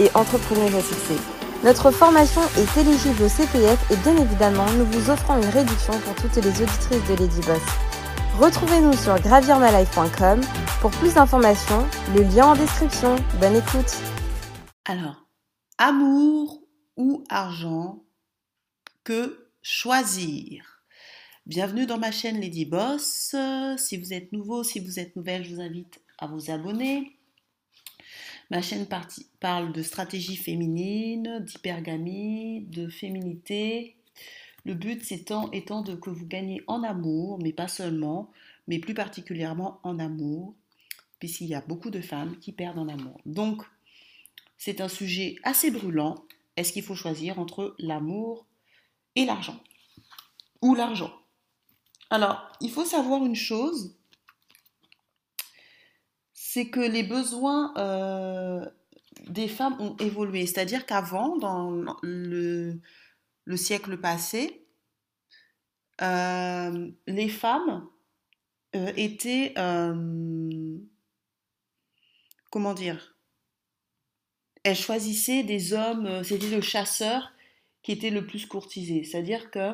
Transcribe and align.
et 0.00 0.10
entrepreneuse 0.14 0.74
à. 0.74 1.18
Notre 1.64 1.90
formation 1.90 2.42
est 2.58 2.80
éligible 2.80 3.22
au 3.22 3.28
CPF 3.28 3.90
et 3.90 3.96
bien 3.96 4.16
évidemment, 4.16 4.66
nous 4.72 4.84
vous 4.86 5.10
offrons 5.10 5.36
une 5.40 5.48
réduction 5.48 5.98
pour 6.00 6.14
toutes 6.16 6.36
les 6.36 6.48
auditrices 6.48 7.08
de 7.08 7.14
Lady 7.14 7.40
Boss. 7.46 7.62
Retrouvez-nous 8.38 8.94
sur 8.94 9.18
gravirmalife.com 9.20 10.40
pour 10.80 10.90
plus 10.90 11.14
d'informations, 11.14 11.86
le 12.14 12.22
lien 12.22 12.48
en 12.48 12.54
description. 12.54 13.16
Bonne 13.40 13.56
écoute. 13.56 13.96
Alors, 14.84 15.26
amour 15.78 16.60
ou 16.96 17.24
argent, 17.30 18.04
que 19.04 19.48
choisir? 19.62 20.82
Bienvenue 21.46 21.86
dans 21.86 21.98
ma 21.98 22.10
chaîne 22.10 22.40
Lady 22.40 22.64
Boss. 22.64 23.34
Si 23.76 23.96
vous 23.96 24.12
êtes 24.12 24.32
nouveau, 24.32 24.64
si 24.64 24.80
vous 24.80 24.98
êtes 24.98 25.14
nouvelle, 25.16 25.44
je 25.44 25.54
vous 25.54 25.60
invite 25.60 26.00
à 26.18 26.26
vous 26.26 26.50
abonner. 26.50 27.18
Ma 28.50 28.60
chaîne 28.60 28.86
parle 29.40 29.72
de 29.72 29.82
stratégie 29.82 30.36
féminine, 30.36 31.40
d'hypergamie, 31.40 32.66
de 32.66 32.88
féminité. 32.88 33.96
Le 34.64 34.74
but 34.74 35.10
étant, 35.12 35.50
étant 35.50 35.82
de 35.82 35.94
que 35.94 36.10
vous 36.10 36.26
gagnez 36.26 36.62
en 36.66 36.82
amour, 36.82 37.38
mais 37.42 37.52
pas 37.52 37.68
seulement, 37.68 38.30
mais 38.66 38.78
plus 38.78 38.94
particulièrement 38.94 39.80
en 39.82 39.98
amour, 39.98 40.54
puisqu'il 41.18 41.48
y 41.48 41.54
a 41.54 41.60
beaucoup 41.60 41.90
de 41.90 42.00
femmes 42.00 42.38
qui 42.38 42.52
perdent 42.52 42.78
en 42.78 42.88
amour. 42.88 43.20
Donc, 43.26 43.62
c'est 44.56 44.80
un 44.80 44.88
sujet 44.88 45.36
assez 45.42 45.70
brûlant. 45.70 46.24
Est-ce 46.56 46.72
qu'il 46.72 46.82
faut 46.82 46.94
choisir 46.94 47.38
entre 47.38 47.74
l'amour 47.78 48.46
et 49.16 49.24
l'argent? 49.24 49.60
Ou 50.62 50.74
l'argent? 50.74 51.12
Alors, 52.10 52.50
il 52.60 52.70
faut 52.70 52.84
savoir 52.84 53.24
une 53.24 53.34
chose, 53.34 53.96
c'est 56.54 56.68
que 56.68 56.78
les 56.78 57.02
besoins 57.02 57.74
euh, 57.78 58.64
des 59.26 59.48
femmes 59.48 59.74
ont 59.80 59.96
évolué. 59.96 60.46
C'est-à-dire 60.46 60.86
qu'avant, 60.86 61.36
dans 61.36 61.84
le, 62.00 62.80
siècle 63.56 63.96
passé, 63.98 64.64
euh, 66.00 66.92
les 67.08 67.28
femmes 67.28 67.88
euh, 68.76 68.92
étaient, 68.96 69.52
comment 72.52 72.74
dire, 72.74 73.16
elles 74.62 74.76
choisissaient 74.76 75.42
des 75.42 75.72
hommes, 75.72 76.22
c'était 76.22 76.50
le 76.50 76.60
chasseur 76.60 77.32
qui 77.82 77.90
était 77.90 78.10
le 78.10 78.28
plus 78.28 78.46
courtisé. 78.46 79.02
C'est-à-dire 79.02 79.50
que 79.50 79.72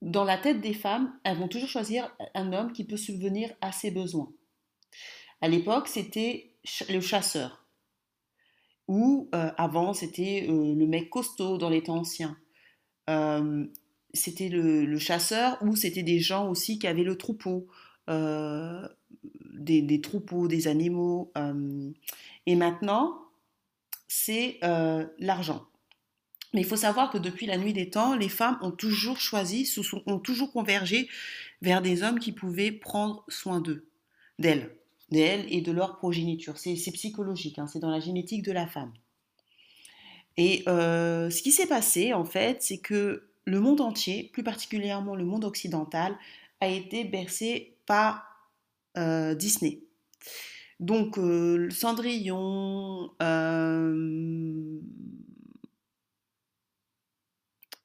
dans 0.00 0.24
la 0.24 0.38
tête 0.38 0.62
des 0.62 0.72
femmes, 0.72 1.14
elles 1.24 1.36
vont 1.36 1.48
toujours 1.48 1.68
choisir 1.68 2.10
un 2.32 2.54
homme 2.54 2.72
qui 2.72 2.84
peut 2.84 2.96
subvenir 2.96 3.52
à 3.60 3.70
ses 3.70 3.90
besoins. 3.90 4.32
À 5.44 5.48
l'époque, 5.48 5.88
c'était 5.88 6.54
le 6.88 7.02
chasseur. 7.02 7.66
Ou 8.88 9.28
euh, 9.34 9.50
avant, 9.58 9.92
c'était 9.92 10.46
euh, 10.48 10.74
le 10.74 10.86
mec 10.86 11.10
costaud 11.10 11.58
dans 11.58 11.68
les 11.68 11.82
temps 11.82 11.98
anciens. 11.98 12.38
Euh, 13.10 13.66
c'était 14.14 14.48
le, 14.48 14.98
chasseur 14.98 15.58
ou 15.60 15.76
c'était 15.76 16.02
des 16.02 16.18
gens 16.18 16.48
aussi 16.48 16.78
qui 16.78 16.86
avaient 16.86 17.02
le 17.02 17.18
troupeau, 17.18 17.66
des, 18.08 20.00
troupeaux, 20.02 20.48
des 20.48 20.66
animaux. 20.66 21.30
et 22.46 22.56
maintenant, 22.56 23.18
c'est 24.08 24.58
l'argent. 25.18 25.66
Mais 26.54 26.62
il 26.62 26.66
faut 26.66 26.76
savoir 26.76 27.10
que 27.10 27.18
depuis 27.18 27.44
la 27.44 27.58
nuit 27.58 27.74
des 27.74 27.90
temps, 27.90 28.16
les 28.16 28.30
femmes 28.30 28.56
ont 28.62 28.70
toujours 28.70 29.20
choisi, 29.20 29.70
ont 30.06 30.20
toujours 30.20 30.52
convergé 30.52 31.06
vers 31.60 31.82
des 31.82 32.02
hommes 32.02 32.18
qui 32.18 32.32
pouvaient 32.32 32.72
prendre 32.72 33.26
soin 33.28 33.60
d'eux, 33.60 33.90
d'elles 34.38 34.74
d'elles 35.10 35.46
et 35.52 35.60
de 35.60 35.72
leur 35.72 35.96
progéniture. 35.96 36.58
C'est 36.58 36.74
psychologique, 36.92 37.58
hein, 37.58 37.66
c'est 37.66 37.80
dans 37.80 37.90
la 37.90 38.00
génétique 38.00 38.42
de 38.42 38.52
la 38.52 38.66
femme. 38.66 38.92
Et 40.36 40.64
euh, 40.66 41.30
ce 41.30 41.42
qui 41.42 41.52
s'est 41.52 41.66
passé, 41.66 42.12
en 42.12 42.24
fait, 42.24 42.62
c'est 42.62 42.78
que 42.78 43.28
le 43.44 43.60
monde 43.60 43.80
entier, 43.80 44.30
plus 44.32 44.42
particulièrement 44.42 45.14
le 45.14 45.24
monde 45.24 45.44
occidental, 45.44 46.16
a 46.60 46.68
été 46.68 47.04
bercé 47.04 47.76
par 47.86 48.26
euh, 48.96 49.34
Disney. 49.34 49.82
Donc, 50.80 51.18
euh, 51.18 51.70
Cendrillon, 51.70 53.10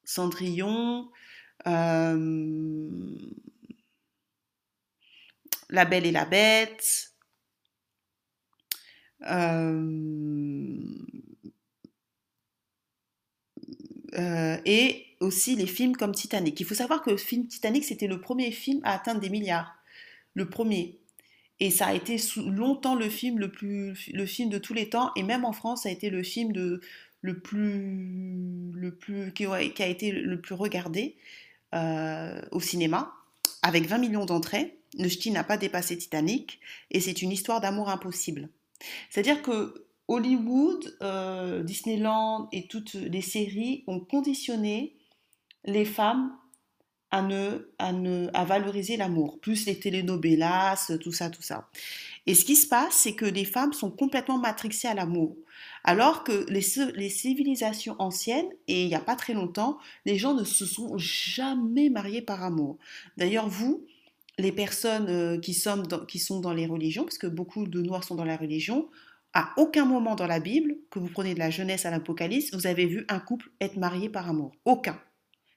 Cendrillon, 0.04 1.08
La 5.70 5.84
Belle 5.84 6.06
et 6.06 6.12
la 6.12 6.24
Bête, 6.24 7.14
euh, 9.26 10.78
euh, 14.18 14.56
et 14.64 15.06
aussi 15.20 15.56
les 15.56 15.66
films 15.66 15.96
comme 15.96 16.12
Titanic. 16.12 16.58
Il 16.60 16.66
faut 16.66 16.74
savoir 16.74 17.02
que 17.02 17.10
le 17.10 17.16
film 17.16 17.46
Titanic, 17.46 17.84
c'était 17.84 18.06
le 18.06 18.20
premier 18.20 18.50
film 18.50 18.80
à 18.84 18.92
atteindre 18.94 19.20
des 19.20 19.30
milliards. 19.30 19.76
Le 20.34 20.48
premier. 20.48 20.98
Et 21.60 21.70
ça 21.70 21.86
a 21.86 21.94
été 21.94 22.16
longtemps 22.36 22.94
le 22.94 23.08
film 23.10 23.38
de 23.38 24.58
tous 24.58 24.74
les 24.74 24.88
temps. 24.88 25.12
Et 25.16 25.22
même 25.22 25.44
en 25.44 25.52
France, 25.52 25.82
ça 25.82 25.90
a 25.90 25.92
été 25.92 26.08
le 26.08 26.22
film 26.22 26.52
de, 26.52 26.80
le 27.22 27.38
plus, 27.38 28.72
le 28.72 28.94
plus 28.94 29.32
qui, 29.32 29.44
a 29.46 29.60
été 29.60 30.12
le 30.12 30.40
plus 30.40 30.54
regardé 30.54 31.16
euh, 31.74 32.40
au 32.50 32.60
cinéma, 32.60 33.14
avec 33.62 33.86
20 33.86 33.98
millions 33.98 34.26
d'entrées. 34.26 34.78
Le 34.98 35.08
ch'ti 35.08 35.30
n'a 35.30 35.44
pas 35.44 35.56
dépassé 35.56 35.96
Titanic. 35.96 36.60
Et 36.90 37.00
c'est 37.00 37.22
une 37.22 37.30
histoire 37.30 37.60
d'amour 37.60 37.88
impossible. 37.88 38.48
C'est-à-dire 39.10 39.42
que 39.42 39.86
Hollywood, 40.08 40.96
euh, 41.02 41.62
Disneyland 41.62 42.48
et 42.52 42.66
toutes 42.66 42.94
les 42.94 43.22
séries 43.22 43.84
ont 43.86 44.00
conditionné 44.00 44.96
les 45.64 45.84
femmes 45.84 46.36
à, 47.10 47.22
ne, 47.22 47.68
à, 47.78 47.92
ne, 47.92 48.28
à 48.34 48.44
valoriser 48.44 48.96
l'amour, 48.96 49.40
plus 49.40 49.66
les 49.66 49.78
telenovelas, 49.78 50.92
tout 51.00 51.12
ça, 51.12 51.30
tout 51.30 51.42
ça. 51.42 51.68
Et 52.26 52.34
ce 52.34 52.44
qui 52.44 52.56
se 52.56 52.66
passe, 52.66 52.94
c'est 52.94 53.14
que 53.14 53.24
les 53.24 53.44
femmes 53.44 53.72
sont 53.72 53.90
complètement 53.90 54.38
matrixées 54.38 54.88
à 54.88 54.94
l'amour. 54.94 55.36
Alors 55.84 56.24
que 56.24 56.46
les, 56.48 56.64
les, 56.94 57.08
civilisations 57.08 57.96
anciennes, 57.98 58.48
et 58.68 58.82
il 58.82 58.88
n'y 58.88 58.94
a 58.94 59.00
pas 59.00 59.16
très 59.16 59.32
longtemps, 59.32 59.78
les 60.04 60.18
gens 60.18 60.34
ne 60.34 60.44
se 60.44 60.66
sont 60.66 60.98
jamais 60.98 61.88
mariés 61.88 62.22
par 62.22 62.42
amour. 62.42 62.78
D'ailleurs, 63.16 63.48
vous, 63.48 63.86
les 64.38 64.52
personnes 64.52 65.08
euh, 65.08 65.38
qui 65.38 65.54
sont, 65.54 65.78
dans, 65.78 66.04
qui 66.04 66.18
sont 66.18 66.40
dans 66.40 66.52
les 66.52 66.66
religions, 66.66 67.04
parce 67.04 67.18
que 67.18 67.26
beaucoup 67.26 67.66
de 67.66 67.82
Noirs 67.82 68.04
sont 68.04 68.14
dans 68.14 68.24
la 68.24 68.36
religion, 68.36 68.88
à 69.32 69.52
aucun 69.56 69.84
moment 69.84 70.16
dans 70.16 70.26
la 70.26 70.40
Bible, 70.40 70.76
que 70.90 70.98
vous 70.98 71.08
prenez 71.08 71.34
de 71.34 71.38
la 71.38 71.50
jeunesse 71.50 71.86
à 71.86 71.90
l'Apocalypse, 71.90 72.52
vous 72.52 72.66
avez 72.66 72.86
vu 72.86 73.04
un 73.08 73.20
couple 73.20 73.50
être 73.60 73.76
marié 73.76 74.08
par 74.08 74.28
amour. 74.28 74.52
Aucun. 74.64 75.00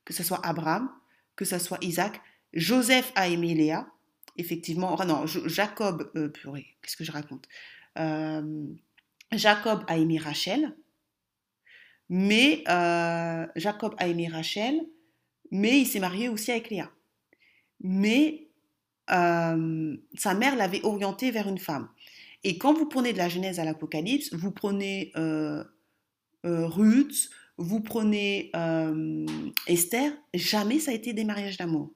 Que 0.05 0.13
ce 0.13 0.23
soit 0.23 0.45
Abraham, 0.45 0.89
que 1.35 1.45
ce 1.45 1.57
soit 1.57 1.83
Isaac. 1.83 2.21
Joseph 2.53 3.11
a 3.15 3.27
aimé 3.27 3.55
Léa, 3.55 3.87
effectivement. 4.37 4.95
non, 5.05 5.25
Jacob, 5.25 6.11
euh, 6.15 6.29
purée, 6.29 6.67
qu'est-ce 6.81 6.97
que 6.97 7.03
je 7.03 7.11
raconte? 7.11 7.47
Euh, 7.97 8.67
Jacob 9.31 9.83
a 9.87 9.97
aimé 9.97 10.17
Rachel, 10.17 10.75
mais 12.09 12.63
Jacob 13.55 13.95
a 13.97 14.07
aimé 14.07 14.27
Rachel, 14.27 14.79
mais 15.51 15.79
il 15.79 15.85
s'est 15.85 15.99
marié 15.99 16.29
aussi 16.29 16.51
avec 16.51 16.69
Léa. 16.69 16.91
Mais 17.79 18.49
euh, 19.11 19.97
sa 20.15 20.33
mère 20.33 20.55
l'avait 20.55 20.83
orienté 20.83 21.31
vers 21.31 21.47
une 21.47 21.57
femme. 21.57 21.89
Et 22.43 22.57
quand 22.57 22.73
vous 22.73 22.87
prenez 22.87 23.13
de 23.13 23.17
la 23.17 23.29
Genèse 23.29 23.59
à 23.59 23.65
l'Apocalypse, 23.65 24.33
vous 24.33 24.51
prenez 24.51 25.11
euh, 25.15 25.63
euh, 26.45 26.67
Ruth, 26.67 27.29
vous 27.57 27.81
prenez 27.81 28.51
Esther, 29.67 30.11
jamais 30.33 30.79
ça 30.79 30.91
a 30.91 30.93
été 30.93 31.13
des 31.13 31.23
mariages 31.23 31.57
d'amour. 31.57 31.91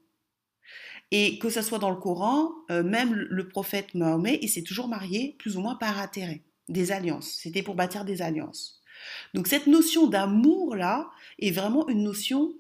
Et 1.10 1.40
que 1.40 1.50
ce 1.50 1.62
soit 1.62 1.80
dans 1.80 1.90
le 1.90 1.98
Coran, 1.98 2.52
même 2.70 3.14
le 3.14 3.48
prophète 3.48 3.96
Mahomet, 3.96 4.40
il 4.42 4.50
s'est 4.50 4.62
toujours 4.62 4.88
marié 4.88 5.36
plus 5.40 5.58
ou 5.58 5.62
moins 5.62 5.76
par 5.76 6.00
intérêt, 6.00 6.44
des 6.70 6.92
alliances. 6.92 7.38
C'était 7.42 7.64
pour 7.64 7.76
bâtir 7.76 8.06
des 8.06 8.22
alliances. 8.22 8.82
Donc 9.34 9.48
cette 9.48 9.68
notion 9.68 10.08
d'amour-là 10.08 11.10
est 11.40 11.52
vraiment 11.52 11.88
une 11.88 12.04
notion 12.04 12.54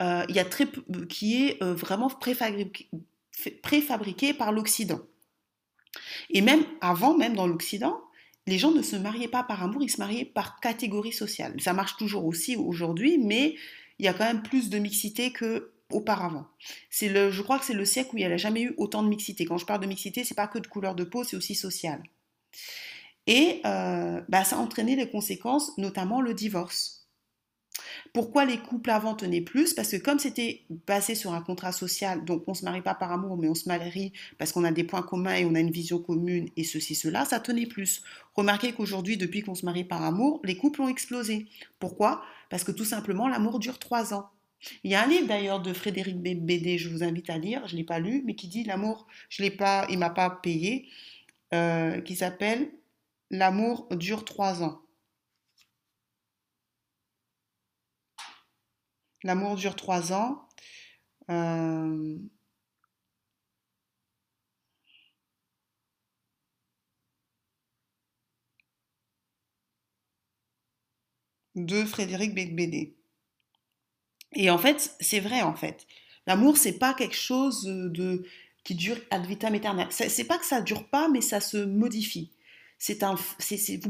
il 0.00 0.34
y 0.34 0.38
a 0.38 0.46
très, 0.46 0.66
qui 1.10 1.44
est 1.44 1.62
vraiment 1.62 2.08
préfabriquée, 2.08 4.32
par 4.32 4.50
l'Occident. 4.50 5.02
Et 6.30 6.40
même 6.40 6.64
avant, 6.80 7.16
même 7.16 7.34
dans 7.34 7.46
l'Occident, 7.46 8.00
les 8.46 8.58
gens 8.58 8.72
ne 8.72 8.82
se 8.82 8.96
mariaient 8.96 9.28
pas 9.28 9.42
par 9.42 9.62
amour, 9.62 9.82
ils 9.82 9.90
se 9.90 9.98
mariaient 9.98 10.24
par 10.24 10.60
catégorie 10.60 11.12
sociale. 11.12 11.60
Ça 11.60 11.72
marche 11.72 11.96
toujours 11.96 12.24
aussi 12.24 12.56
aujourd'hui, 12.56 13.18
mais 13.18 13.56
il 13.98 14.06
y 14.06 14.08
a 14.08 14.14
quand 14.14 14.24
même 14.24 14.42
plus 14.42 14.70
de 14.70 14.78
mixité 14.78 15.32
que 15.32 15.72
auparavant. 15.90 16.46
C'est 16.88 17.08
le, 17.08 17.30
je 17.30 17.42
crois 17.42 17.58
que 17.58 17.64
c'est 17.64 17.74
le 17.74 17.84
siècle 17.84 18.10
où 18.14 18.18
il 18.18 18.26
n'y 18.26 18.32
a 18.32 18.36
jamais 18.36 18.62
eu 18.62 18.74
autant 18.76 19.02
de 19.02 19.08
mixité. 19.08 19.44
Quand 19.44 19.58
je 19.58 19.66
parle 19.66 19.80
de 19.80 19.86
mixité, 19.86 20.24
c'est 20.24 20.34
pas 20.34 20.46
que 20.46 20.58
de 20.58 20.66
couleur 20.66 20.94
de 20.94 21.04
peau, 21.04 21.24
c'est 21.24 21.36
aussi 21.36 21.54
social. 21.54 22.02
Et 23.26 23.60
euh, 23.64 24.20
bah, 24.28 24.44
ça 24.44 24.56
a 24.56 24.58
entraîné 24.58 24.96
les 24.96 25.08
conséquences, 25.08 25.76
notamment 25.78 26.20
le 26.20 26.34
divorce. 26.34 27.00
Pourquoi 28.12 28.44
les 28.44 28.58
couples 28.58 28.90
avant 28.90 29.14
tenaient 29.14 29.40
plus? 29.40 29.74
Parce 29.74 29.90
que 29.90 29.96
comme 29.96 30.18
c'était 30.18 30.64
basé 30.86 31.14
sur 31.14 31.32
un 31.32 31.40
contrat 31.40 31.72
social, 31.72 32.24
donc 32.24 32.44
on 32.46 32.52
ne 32.52 32.56
se 32.56 32.64
marie 32.64 32.82
pas 32.82 32.94
par 32.94 33.12
amour, 33.12 33.36
mais 33.36 33.48
on 33.48 33.54
se 33.54 33.68
marie 33.68 34.12
parce 34.38 34.52
qu'on 34.52 34.64
a 34.64 34.72
des 34.72 34.84
points 34.84 35.02
communs 35.02 35.36
et 35.36 35.44
on 35.44 35.54
a 35.54 35.60
une 35.60 35.70
vision 35.70 35.98
commune 35.98 36.48
et 36.56 36.64
ceci, 36.64 36.94
cela, 36.94 37.24
ça 37.24 37.40
tenait 37.40 37.66
plus. 37.66 38.02
Remarquez 38.34 38.72
qu'aujourd'hui, 38.72 39.16
depuis 39.16 39.42
qu'on 39.42 39.54
se 39.54 39.64
marie 39.64 39.84
par 39.84 40.02
amour, 40.02 40.40
les 40.44 40.56
couples 40.56 40.82
ont 40.82 40.88
explosé. 40.88 41.46
Pourquoi? 41.78 42.22
Parce 42.48 42.64
que 42.64 42.72
tout 42.72 42.84
simplement, 42.84 43.28
l'amour 43.28 43.58
dure 43.58 43.78
trois 43.78 44.12
ans. 44.12 44.28
Il 44.84 44.90
y 44.90 44.94
a 44.94 45.02
un 45.02 45.06
livre 45.06 45.26
d'ailleurs 45.26 45.60
de 45.60 45.72
Frédéric 45.72 46.20
Bédé, 46.20 46.76
je 46.76 46.90
vous 46.90 47.02
invite 47.02 47.30
à 47.30 47.38
lire, 47.38 47.66
je 47.66 47.74
ne 47.74 47.78
l'ai 47.78 47.84
pas 47.84 47.98
lu, 47.98 48.22
mais 48.26 48.34
qui 48.34 48.46
dit 48.48 48.64
l'amour, 48.64 49.06
je 49.30 49.42
l'ai 49.42 49.50
pas, 49.50 49.86
il 49.88 49.98
m'a 49.98 50.10
pas 50.10 50.28
payé, 50.28 50.86
euh, 51.54 52.00
qui 52.02 52.14
s'appelle 52.14 52.70
L'amour 53.30 53.88
dure 53.96 54.24
trois 54.24 54.62
ans. 54.62 54.82
L'amour 59.22 59.56
dure 59.56 59.76
trois 59.76 60.12
ans. 60.12 60.48
Euh, 61.30 62.18
de 71.54 71.84
Frédéric 71.84 72.34
Bédé. 72.34 72.96
Et 74.32 74.50
en 74.50 74.58
fait, 74.58 74.94
c'est 75.00 75.20
vrai 75.20 75.42
en 75.42 75.54
fait. 75.54 75.86
L'amour, 76.26 76.56
c'est 76.56 76.78
pas 76.78 76.94
quelque 76.94 77.16
chose 77.16 77.64
de 77.64 78.24
qui 78.64 78.74
dure 78.74 78.98
ad 79.10 79.26
vitam 79.26 79.54
aeternam. 79.54 79.88
C'est 79.90 80.24
pas 80.24 80.38
que 80.38 80.46
ça 80.46 80.60
dure 80.60 80.88
pas, 80.88 81.08
mais 81.08 81.20
ça 81.20 81.40
se 81.40 81.56
modifie. 81.56 82.32
C'est 82.82 83.02
un, 83.02 83.14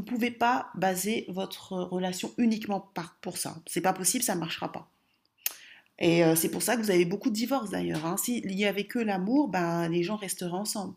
pouvez 0.05 0.31
pas 0.31 0.69
baser 0.75 1.25
votre 1.29 1.71
relation 1.71 2.33
uniquement 2.37 2.91
pour 3.21 3.37
ça. 3.37 3.55
C'est 3.65 3.79
pas 3.79 3.93
possible, 3.93 4.21
ça 4.21 4.35
ne 4.35 4.41
marchera 4.41 4.69
pas. 4.69 4.91
Et 5.97 6.25
euh, 6.25 6.35
c'est 6.35 6.49
pour 6.49 6.61
ça 6.61 6.75
que 6.75 6.81
vous 6.81 6.91
avez 6.91 7.05
beaucoup 7.05 7.29
de 7.29 7.35
divorces 7.35 7.69
d'ailleurs. 7.69 8.05
Hein. 8.05 8.17
S'il 8.17 8.51
y 8.51 8.65
avait 8.65 8.83
que 8.83 8.99
l'amour, 8.99 9.47
ben, 9.47 9.87
les 9.87 10.03
gens 10.03 10.17
resteraient 10.17 10.51
ensemble. 10.51 10.93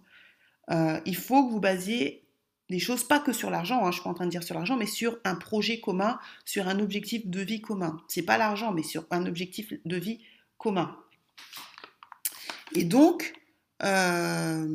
Euh, 0.72 0.98
il 1.06 1.14
faut 1.14 1.46
que 1.46 1.52
vous 1.52 1.60
basiez 1.60 2.24
les 2.68 2.80
choses, 2.80 3.04
pas 3.04 3.20
que 3.20 3.32
sur 3.32 3.48
l'argent, 3.48 3.78
hein, 3.78 3.82
je 3.84 3.86
ne 3.86 3.92
suis 3.92 4.02
pas 4.02 4.10
en 4.10 4.14
train 4.14 4.24
de 4.24 4.30
dire 4.30 4.42
sur 4.42 4.56
l'argent, 4.56 4.76
mais 4.76 4.86
sur 4.86 5.20
un 5.22 5.36
projet 5.36 5.78
commun, 5.78 6.18
sur 6.44 6.66
un 6.66 6.80
objectif 6.80 7.28
de 7.28 7.40
vie 7.42 7.60
commun. 7.60 8.02
C'est 8.08 8.22
pas 8.22 8.38
l'argent, 8.38 8.72
mais 8.72 8.82
sur 8.82 9.06
un 9.12 9.24
objectif 9.26 9.72
de 9.84 9.96
vie 9.96 10.18
commun. 10.58 10.96
Et 12.74 12.82
donc, 12.82 13.34
euh, 13.84 14.66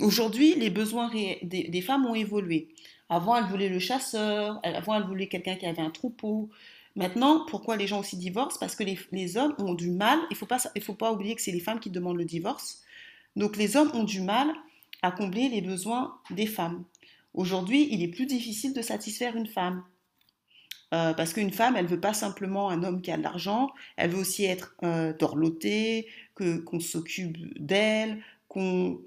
aujourd'hui, 0.00 0.54
les 0.54 0.70
besoins 0.70 1.10
des, 1.42 1.82
femmes 1.82 2.06
ont 2.06 2.14
évolué. 2.14 2.68
Avant, 3.08 3.36
elles 3.36 3.44
voulaient 3.44 3.68
le 3.68 3.78
chasseur, 3.78 4.60
avant, 4.62 4.94
elles 4.94 5.06
voulaient 5.06 5.28
quelqu'un 5.28 5.56
qui 5.56 5.66
avait 5.66 5.82
un 5.82 5.90
troupeau. 5.90 6.48
Maintenant, 6.96 7.44
pourquoi 7.46 7.76
les 7.76 7.86
gens 7.86 8.00
aussi 8.00 8.16
divorcent? 8.16 8.58
Parce 8.58 8.76
que 8.76 8.84
les, 8.84 9.36
hommes 9.36 9.54
ont 9.58 9.74
du 9.74 9.90
mal, 9.90 10.18
il 10.30 10.34
ne 10.34 10.80
faut, 10.80 10.94
pas, 10.94 11.12
oublier 11.12 11.34
que 11.34 11.42
c'est 11.42 11.52
les 11.52 11.60
femmes 11.60 11.80
qui 11.80 11.90
demandent 11.90 12.18
le 12.18 12.24
divorce. 12.24 12.82
Donc 13.36 13.56
les 13.56 13.76
hommes 13.76 13.90
ont 13.94 14.04
du 14.04 14.20
mal 14.20 14.48
à 15.02 15.12
combler 15.12 15.48
les 15.48 15.60
besoins 15.60 16.18
des 16.30 16.46
femmes. 16.46 16.84
Aujourd'hui, 17.32 17.88
il 17.90 18.02
est 18.02 18.08
plus 18.08 18.26
difficile 18.26 18.74
de 18.74 18.82
satisfaire 18.82 19.36
une 19.36 19.46
femme. 19.46 19.84
Euh, 20.92 21.14
parce 21.14 21.32
qu'une 21.32 21.52
femme, 21.52 21.76
elle 21.76 21.86
veut 21.86 22.00
pas 22.00 22.14
simplement 22.14 22.68
un 22.68 22.82
homme 22.82 23.00
qui 23.00 23.12
a 23.12 23.16
de 23.16 23.22
l'argent, 23.22 23.70
elle 23.96 24.10
veut 24.10 24.18
aussi 24.18 24.44
être 24.44 24.74
euh, 24.82 25.12
dorlotée, 25.16 26.08
qu'on 26.34 26.80
s'occupe 26.80 27.36
d'elle, 27.62 28.20
qu'on 28.48 28.98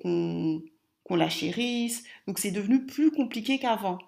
la 1.09 1.29
chérisse. 1.29 2.03
Donc 2.27 2.39
c'est 2.39 2.51
devenu 2.51 2.85
plus 2.85 3.11
compliqué 3.11 3.59
qu'avant. 3.59 4.00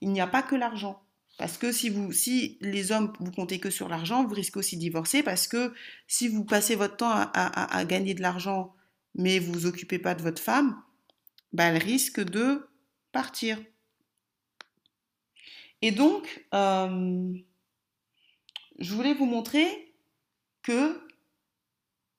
Il 0.00 0.10
n'y 0.10 0.20
a 0.20 0.26
pas 0.26 0.42
que 0.42 0.54
l'argent. 0.54 1.02
Parce 1.38 1.56
que 1.56 1.72
si, 1.72 1.88
vous, 1.88 2.12
si 2.12 2.58
les 2.60 2.92
hommes, 2.92 3.12
vous 3.18 3.32
comptez 3.32 3.58
que 3.58 3.70
sur 3.70 3.88
l'argent, 3.88 4.24
vous 4.24 4.34
risquez 4.34 4.58
aussi 4.58 4.76
de 4.76 4.80
divorcer 4.80 5.22
parce 5.22 5.48
que 5.48 5.72
si 6.06 6.28
vous 6.28 6.44
passez 6.44 6.76
votre 6.76 6.96
temps 6.96 7.10
à, 7.10 7.84
gagner 7.84 8.14
de 8.14 8.22
l'argent, 8.22 8.74
mais 9.14 9.38
vous 9.38 9.52
vous 9.52 9.66
occupez 9.66 9.98
pas 9.98 10.14
de 10.14 10.22
votre 10.22 10.42
femme, 10.42 10.80
bah, 11.52 11.64
elle 11.64 11.82
risque 11.82 12.20
de 12.20 12.68
partir. 13.12 13.58
Et 15.80 15.90
donc, 15.90 16.46
euh, 16.54 17.32
je 18.78 18.94
voulais 18.94 19.14
vous 19.14 19.26
montrer 19.26 19.94
que 20.62 21.00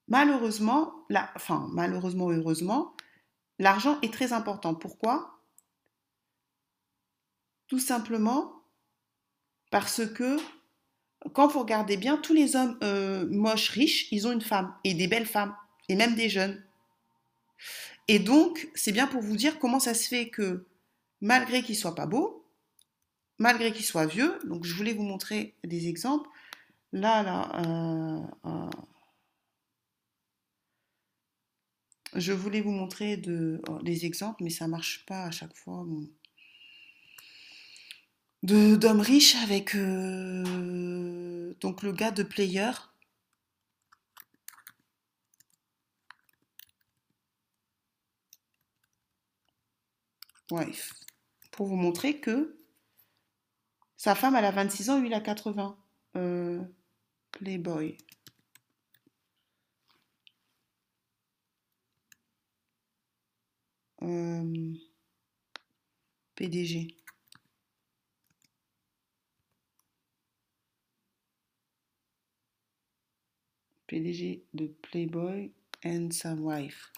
malheureusement, 0.07 0.93
la, 1.09 1.31
enfin 1.35 1.69
malheureusement 1.71 2.29
heureusement, 2.29 2.92
l'argent 3.59 3.99
est 4.01 4.13
très 4.13 4.33
important. 4.33 4.75
Pourquoi? 4.75 5.39
Tout 7.67 7.79
simplement 7.79 8.53
parce 9.71 10.05
que 10.05 10.37
quand 11.33 11.47
vous 11.47 11.59
regardez 11.59 11.97
bien, 11.97 12.17
tous 12.17 12.33
les 12.33 12.55
hommes 12.55 12.77
euh, 12.83 13.25
moches, 13.29 13.69
riches, 13.69 14.11
ils 14.11 14.27
ont 14.27 14.31
une 14.31 14.41
femme, 14.41 14.73
et 14.83 14.93
des 14.93 15.07
belles 15.07 15.25
femmes, 15.25 15.55
et 15.89 15.95
même 15.95 16.15
des 16.15 16.29
jeunes. 16.29 16.61
Et 18.07 18.19
donc, 18.19 18.69
c'est 18.75 18.91
bien 18.91 19.07
pour 19.07 19.21
vous 19.21 19.37
dire 19.37 19.59
comment 19.59 19.79
ça 19.79 19.93
se 19.93 20.07
fait 20.07 20.29
que, 20.29 20.65
malgré 21.21 21.63
qu'ils 21.63 21.77
soient 21.77 21.95
pas 21.95 22.05
beaux, 22.05 22.45
malgré 23.39 23.71
qu'ils 23.71 23.85
soient 23.85 24.05
vieux, 24.05 24.37
donc 24.43 24.65
je 24.65 24.73
voulais 24.75 24.93
vous 24.93 25.03
montrer 25.03 25.55
des 25.63 25.87
exemples. 25.87 26.29
Là, 26.91 27.23
là, 27.23 27.49
euh, 27.65 28.21
euh, 28.45 28.69
je 32.15 32.33
voulais 32.33 32.61
vous 32.61 32.71
montrer 32.71 33.17
de, 33.17 33.61
oh, 33.69 33.79
des 33.83 34.05
exemples, 34.05 34.43
mais 34.43 34.49
ça 34.49 34.67
marche 34.67 35.05
pas 35.05 35.23
à 35.25 35.31
chaque 35.31 35.55
fois. 35.55 35.85
d'hommes 38.43 39.01
riches 39.01 39.35
avec 39.43 39.75
euh, 39.75 41.53
donc 41.61 41.81
le 41.83 41.91
gars 41.91 42.11
de 42.11 42.23
Player 42.23 42.71
Pour 51.51 51.67
vous 51.67 51.75
montrer 51.75 52.19
que 52.19 52.55
sa 53.97 54.15
femme, 54.15 54.35
elle 54.35 54.45
a 54.45 54.51
26 54.51 54.89
ans, 54.89 54.99
lui, 54.99 55.07
il 55.07 55.13
a 55.13 55.21
80. 55.21 55.77
Euh, 56.17 56.61
Playboy. 57.31 57.97
Euh, 64.03 64.73
PDG. 66.35 66.95
PDG 73.87 74.43
de 74.53 74.67
Playboy 74.81 75.51
and 75.85 76.11
sa 76.11 76.33
wife. 76.33 76.91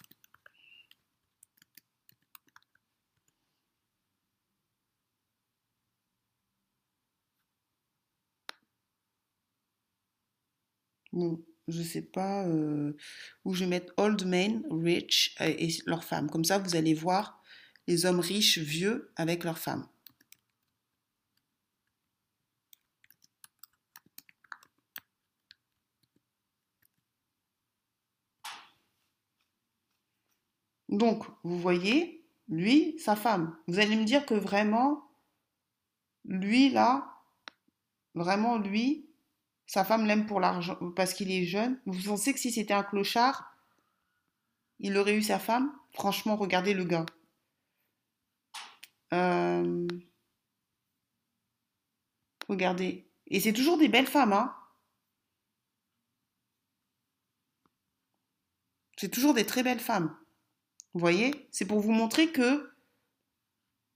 Je 11.68 11.82
sais 11.82 12.02
pas 12.02 12.44
euh, 12.46 12.96
où 13.44 13.54
je 13.54 13.60
vais 13.64 13.70
mettre 13.70 13.92
old 13.96 14.24
men, 14.26 14.62
rich 14.70 15.34
euh, 15.40 15.46
et 15.58 15.68
leurs 15.86 16.04
femmes. 16.04 16.30
Comme 16.30 16.44
ça, 16.44 16.58
vous 16.58 16.76
allez 16.76 16.94
voir 16.94 17.42
les 17.86 18.06
hommes 18.06 18.20
riches, 18.20 18.58
vieux 18.58 19.12
avec 19.16 19.44
leurs 19.44 19.58
femmes. 19.58 19.86
Donc, 30.88 31.24
vous 31.42 31.58
voyez, 31.58 32.24
lui, 32.48 32.98
sa 32.98 33.16
femme. 33.16 33.56
Vous 33.66 33.78
allez 33.78 33.96
me 33.96 34.04
dire 34.04 34.24
que 34.24 34.34
vraiment, 34.34 35.04
lui, 36.24 36.70
là, 36.70 37.12
vraiment, 38.14 38.56
lui, 38.58 39.08
sa 39.66 39.84
femme 39.84 40.06
l'aime 40.06 40.26
pour 40.26 40.40
l'argent 40.40 40.78
parce 40.94 41.12
qu'il 41.12 41.30
est 41.30 41.44
jeune. 41.44 41.80
Vous 41.86 42.02
pensez 42.02 42.32
que 42.32 42.38
si 42.38 42.52
c'était 42.52 42.74
un 42.74 42.84
clochard, 42.84 43.52
il 44.78 44.96
aurait 44.96 45.16
eu 45.16 45.22
sa 45.22 45.38
femme? 45.38 45.72
Franchement, 45.92 46.36
regardez 46.36 46.74
le 46.74 46.84
gars. 46.84 47.06
Euh, 49.12 49.86
regardez. 52.48 53.08
Et 53.28 53.40
c'est 53.40 53.52
toujours 53.52 53.78
des 53.78 53.88
belles 53.88 54.06
femmes, 54.06 54.32
hein 54.32 54.54
C'est 58.98 59.10
toujours 59.10 59.34
des 59.34 59.44
très 59.44 59.62
belles 59.62 59.80
femmes. 59.80 60.16
Vous 60.94 61.00
voyez? 61.00 61.48
C'est 61.50 61.66
pour 61.66 61.80
vous 61.80 61.92
montrer 61.92 62.32
que 62.32 62.72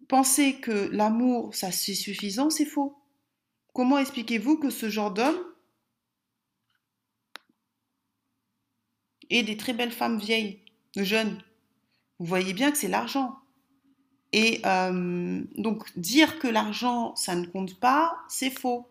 penser 0.09 0.61
que 0.61 0.89
l'amour, 0.93 1.55
ça 1.55 1.73
c'est 1.73 1.95
suffisant, 1.95 2.50
c'est 2.50 2.67
faux. 2.67 2.99
Comment 3.73 3.99
expliquez-vous 3.99 4.59
que 4.59 4.69
ce 4.69 4.91
genre 4.91 5.12
d'homme 5.12 5.39
ait 9.30 9.42
des 9.42 9.56
très 9.56 9.72
belles 9.72 9.92
femmes 9.92 10.18
vieilles, 10.18 10.58
jeunes 10.96 11.38
Vous 12.18 12.26
voyez 12.26 12.52
bien 12.52 12.70
que 12.70 12.78
c'est 12.78 12.88
l'argent. 12.88 13.37
Et 14.32 14.60
euh, 14.64 15.42
donc 15.56 15.84
dire 15.99 16.38
que 16.38 16.46
l'argent, 16.46 17.14
ça 17.16 17.34
ne 17.34 17.46
compte 17.46 17.78
pas, 17.80 18.16
c'est 18.28 18.50
faux. 18.50 18.87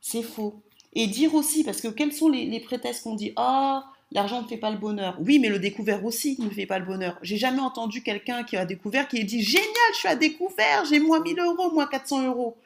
C'est 0.00 0.22
faux. 0.22 0.60
Et 0.94 1.06
dire 1.06 1.34
aussi, 1.34 1.64
parce 1.64 1.80
que 1.80 1.88
quels 1.88 2.12
sont 2.12 2.28
les, 2.28 2.60
prétextes 2.60 3.04
qu'on 3.04 3.14
dit 3.14 3.32
Ah, 3.36 3.84
l'argent 4.10 4.42
ne 4.42 4.48
fait 4.48 4.56
pas 4.56 4.70
le 4.70 4.78
bonheur. 4.78 5.16
Oui, 5.20 5.38
mais 5.38 5.48
le 5.48 5.58
découvert 5.58 6.04
aussi 6.04 6.36
ne 6.40 6.50
fait 6.50 6.66
pas 6.66 6.78
le 6.78 6.84
bonheur. 6.84 7.18
J'ai 7.22 7.36
jamais 7.36 7.60
entendu 7.60 8.02
quelqu'un 8.02 8.42
qui 8.42 8.56
a 8.56 8.66
découvert 8.66 9.08
qui 9.08 9.18
ait 9.18 9.24
dit 9.24 9.42
Génial, 9.42 9.68
je 9.94 9.98
suis 9.98 10.08
à 10.08 10.16
découvert, 10.16 10.84
j'ai 10.84 10.98
moins 10.98 11.20
1000 11.22 11.38
euros, 11.38 11.72
moins 11.72 11.86
400 11.86 12.26
euros. 12.26 12.56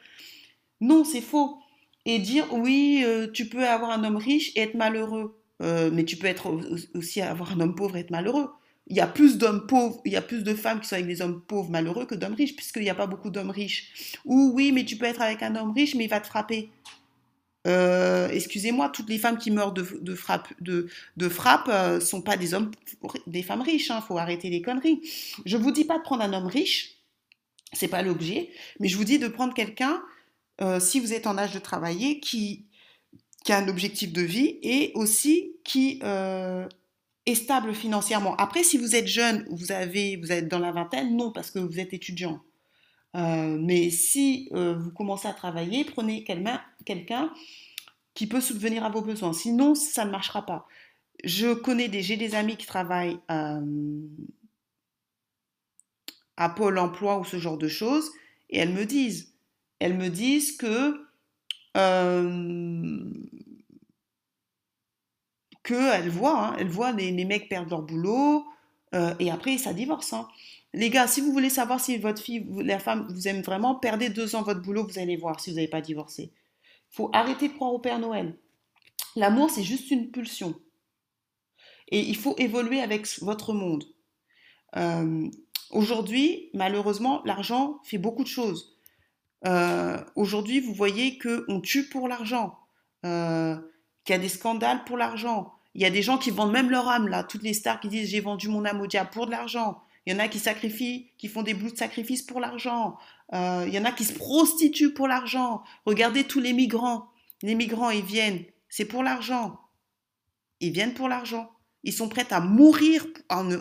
Non, 0.81 1.03
c'est 1.03 1.21
faux. 1.21 1.59
Et 2.05 2.19
dire 2.19 2.51
Oui, 2.51 3.03
euh, 3.05 3.27
tu 3.31 3.47
peux 3.47 3.67
avoir 3.67 3.91
un 3.91 4.03
homme 4.03 4.17
riche 4.17 4.51
et 4.55 4.61
être 4.61 4.75
malheureux. 4.75 5.36
Euh, 5.63 5.89
mais 5.91 6.05
tu 6.05 6.17
peux 6.17 6.27
être 6.27 6.55
aussi 6.93 7.21
avoir 7.21 7.51
un 7.51 7.59
homme 7.59 7.75
pauvre 7.75 7.97
et 7.97 8.01
être 8.01 8.11
malheureux 8.11 8.49
il 8.89 8.95
y 8.95 9.01
a 9.01 9.07
plus 9.07 9.37
d'hommes 9.37 9.67
pauvres, 9.67 10.01
il 10.05 10.13
y 10.13 10.15
a 10.15 10.21
plus 10.21 10.43
de 10.43 10.53
femmes 10.53 10.79
qui 10.79 10.87
sont 10.87 10.95
avec 10.95 11.07
des 11.07 11.21
hommes 11.21 11.41
pauvres 11.41 11.69
malheureux 11.69 12.05
que 12.05 12.15
d'hommes 12.15 12.35
riches, 12.35 12.55
puisqu'il 12.55 12.83
n'y 12.83 12.89
a 12.89 12.95
pas 12.95 13.07
beaucoup 13.07 13.29
d'hommes 13.29 13.49
riches. 13.49 14.19
Ou 14.25 14.51
oui, 14.53 14.71
mais 14.71 14.85
tu 14.85 14.95
peux 14.95 15.05
être 15.05 15.21
avec 15.21 15.43
un 15.43 15.55
homme 15.55 15.71
riche, 15.71 15.95
mais 15.95 16.05
il 16.05 16.09
va 16.09 16.21
te 16.21 16.27
frapper. 16.27 16.69
Euh, 17.67 18.29
excusez-moi, 18.29 18.89
toutes 18.89 19.09
les 19.09 19.17
femmes 19.17 19.37
qui 19.37 19.51
meurent 19.51 19.73
de, 19.73 19.83
frappe, 20.15 20.53
de, 20.61 20.87
de 21.17 21.29
frappe 21.29 21.67
euh, 21.67 21.99
sont 21.99 22.21
pas 22.21 22.37
des 22.37 22.53
hommes, 22.53 22.71
des 23.27 23.43
femmes 23.43 23.61
riches. 23.61 23.87
Il 23.87 23.91
hein, 23.91 24.01
faut 24.01 24.17
arrêter 24.17 24.49
les 24.49 24.61
conneries. 24.61 25.01
Je 25.45 25.57
vous 25.57 25.71
dis 25.71 25.83
pas 25.83 25.97
de 25.97 26.03
prendre 26.03 26.23
un 26.23 26.31
homme 26.31 26.47
riche, 26.47 26.95
c'est 27.73 27.89
pas 27.89 28.03
l'objet, 28.03 28.49
mais 28.79 28.87
je 28.87 28.95
vous 28.95 29.03
dis 29.03 29.19
de 29.19 29.27
prendre 29.27 29.53
quelqu'un, 29.53 30.01
si 30.79 30.99
vous 30.99 31.13
êtes 31.13 31.27
en 31.27 31.37
âge 31.37 31.51
de 31.51 31.59
travailler, 31.59 32.19
qui, 32.19 32.66
qui 33.43 33.53
a 33.53 33.57
un 33.57 33.67
objectif 33.67 34.11
de 34.11 34.21
vie 34.21 34.59
et 34.61 34.91
aussi 34.95 35.53
qui 35.63 36.01
est 37.27 37.35
stable 37.35 37.73
financièrement. 37.73 38.35
Après, 38.37 38.63
si 38.63 38.77
vous 38.77 38.95
êtes 38.95 39.07
jeune, 39.07 39.45
vous, 39.49 39.71
avez, 39.71 40.15
vous 40.15 40.31
êtes 40.31 40.47
dans 40.47 40.59
la 40.59 40.71
vingtaine, 40.71 41.15
non, 41.15 41.31
parce 41.31 41.51
que 41.51 41.59
vous 41.59 41.79
êtes 41.79 41.93
étudiant. 41.93 42.41
Euh, 43.15 43.57
mais 43.59 43.89
si 43.89 44.49
euh, 44.53 44.75
vous 44.75 44.91
commencez 44.91 45.27
à 45.27 45.33
travailler, 45.33 45.83
prenez 45.83 46.23
quelqu'un 46.23 47.33
qui 48.13 48.27
peut 48.27 48.41
subvenir 48.41 48.85
à 48.85 48.89
vos 48.89 49.01
besoins. 49.01 49.33
Sinon, 49.33 49.75
ça 49.75 50.05
ne 50.05 50.11
marchera 50.11 50.45
pas. 50.45 50.67
Je 51.23 51.53
connais 51.53 51.89
des, 51.89 52.01
j'ai 52.01 52.15
des 52.15 52.33
amis 52.33 52.55
qui 52.57 52.65
travaillent 52.65 53.19
euh, 53.29 53.61
à 56.37 56.49
Pôle 56.49 56.77
Emploi 56.77 57.19
ou 57.19 57.25
ce 57.25 57.37
genre 57.37 57.57
de 57.57 57.67
choses, 57.67 58.11
et 58.49 58.59
elles 58.59 58.73
me 58.73 58.85
disent, 58.85 59.33
elles 59.79 59.97
me 59.97 60.09
disent 60.09 60.55
que 60.55 61.06
qu'elle 65.63 66.09
voit, 66.09 66.47
hein, 66.47 66.55
elle 66.57 66.69
voit 66.69 66.91
les, 66.93 67.25
mecs 67.25 67.49
perdre 67.49 67.69
leur 67.69 67.81
boulot, 67.81 68.45
euh, 68.95 69.13
et 69.19 69.29
après 69.29 69.57
ça 69.57 69.73
divorce. 69.73 70.13
Hein. 70.13 70.27
Les 70.73 70.89
gars, 70.89 71.07
si 71.07 71.21
vous 71.21 71.31
voulez 71.31 71.49
savoir 71.49 71.79
si 71.79 71.97
votre 71.97 72.21
fille, 72.21 72.45
la 72.57 72.79
femme, 72.79 73.07
vous 73.09 73.27
aime 73.27 73.41
vraiment, 73.41 73.75
perdez 73.75 74.09
deux 74.09 74.35
ans 74.35 74.43
votre 74.43 74.61
boulot, 74.61 74.87
vous 74.87 74.99
allez 74.99 75.17
voir 75.17 75.39
si 75.39 75.49
vous 75.49 75.57
n'avez 75.57 75.67
pas 75.67 75.81
divorcé. 75.81 76.31
Il 76.91 76.95
faut 76.95 77.09
arrêter 77.13 77.49
de 77.49 77.53
croire 77.53 77.73
au 77.73 77.79
Père 77.79 77.99
Noël. 77.99 78.37
L'amour, 79.15 79.49
c'est 79.49 79.63
juste 79.63 79.91
une 79.91 80.09
pulsion. 80.11 80.55
Et 81.89 81.99
il 81.99 82.15
faut 82.15 82.35
évoluer 82.37 82.81
avec 82.81 83.07
votre 83.21 83.53
monde. 83.53 83.85
Euh, 84.75 85.29
aujourd'hui, 85.71 86.49
malheureusement, 86.53 87.21
l'argent 87.25 87.79
fait 87.83 87.97
beaucoup 87.97 88.23
de 88.23 88.29
choses. 88.29 88.76
Euh, 89.45 89.97
aujourd'hui, 90.15 90.59
vous 90.59 90.73
voyez 90.73 91.19
qu'on 91.19 91.61
tue 91.61 91.89
pour 91.89 92.07
l'argent, 92.07 92.57
qu'il 93.03 94.13
y 94.13 94.13
a 94.13 94.17
des 94.17 94.29
scandales 94.29 94.83
pour 94.85 94.97
l'argent, 94.97 95.53
il 95.77 95.81
y 95.81 95.85
a 95.85 95.91
des 95.91 96.01
gens 96.01 96.17
qui 96.17 96.31
vendent 96.31 96.51
même 96.51 96.71
leur 96.71 96.89
âme, 96.89 97.07
là. 97.07 97.23
Toutes 97.23 97.43
les 97.43 97.53
stars 97.53 97.79
qui 97.79 97.87
disent 97.87 98.09
j'ai 98.09 98.19
vendu 98.19 98.49
mon 98.49 98.65
âme 98.65 98.81
au 98.81 98.87
diable 98.87 99.11
pour 99.11 99.27
de 99.27 99.31
l'argent. 99.31 99.79
Il 100.05 100.13
y 100.13 100.15
en 100.15 100.19
a 100.19 100.27
qui 100.27 100.39
sacrifient, 100.39 101.11
qui 101.17 101.27
font 101.27 101.43
des 101.43 101.53
bouts 101.53 101.69
de 101.69 101.77
sacrifice 101.77 102.23
pour 102.23 102.39
l'argent. 102.39 102.97
Euh, 103.33 103.65
il 103.67 103.73
y 103.73 103.77
en 103.77 103.85
a 103.85 103.91
qui 103.91 104.03
se 104.03 104.13
prostituent 104.13 104.93
pour 104.93 105.07
l'argent. 105.07 105.61
Regardez 105.85 106.23
tous 106.23 106.39
les 106.39 106.53
migrants. 106.53 107.09
Les 107.43 107.53
migrants, 107.53 107.91
ils 107.91 108.03
viennent, 108.03 108.43
c'est 108.69 108.85
pour 108.85 109.03
l'argent. 109.03 109.59
Ils 110.61 110.71
viennent 110.71 110.95
pour 110.95 111.09
l'argent. 111.09 111.51
Ils 111.83 111.93
sont 111.93 112.09
prêts 112.09 112.25
à 112.31 112.39
mourir. 112.39 113.05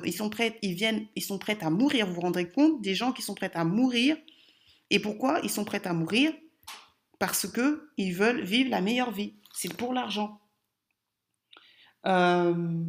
Ils 0.04 0.14
sont 0.14 0.30
prêts, 0.30 0.58
ils 0.62 0.74
viennent, 0.74 1.06
ils 1.16 1.22
sont 1.22 1.38
prêts 1.38 1.58
à 1.60 1.68
mourir. 1.68 2.06
Vous 2.06 2.14
vous 2.14 2.20
rendrez 2.22 2.48
compte 2.48 2.80
des 2.80 2.94
gens 2.94 3.12
qui 3.12 3.20
sont 3.20 3.34
prêts 3.34 3.50
à 3.52 3.64
mourir. 3.64 4.16
Et 4.90 5.00
pourquoi 5.00 5.40
ils 5.42 5.50
sont 5.50 5.64
prêts 5.64 5.86
à 5.86 5.92
mourir? 5.92 6.32
Parce 7.18 7.46
que 7.46 7.90
ils 7.96 8.14
veulent 8.14 8.42
vivre 8.42 8.70
la 8.70 8.80
meilleure 8.80 9.10
vie. 9.10 9.34
C'est 9.52 9.74
pour 9.74 9.92
l'argent. 9.92 10.40
Euh, 12.06 12.84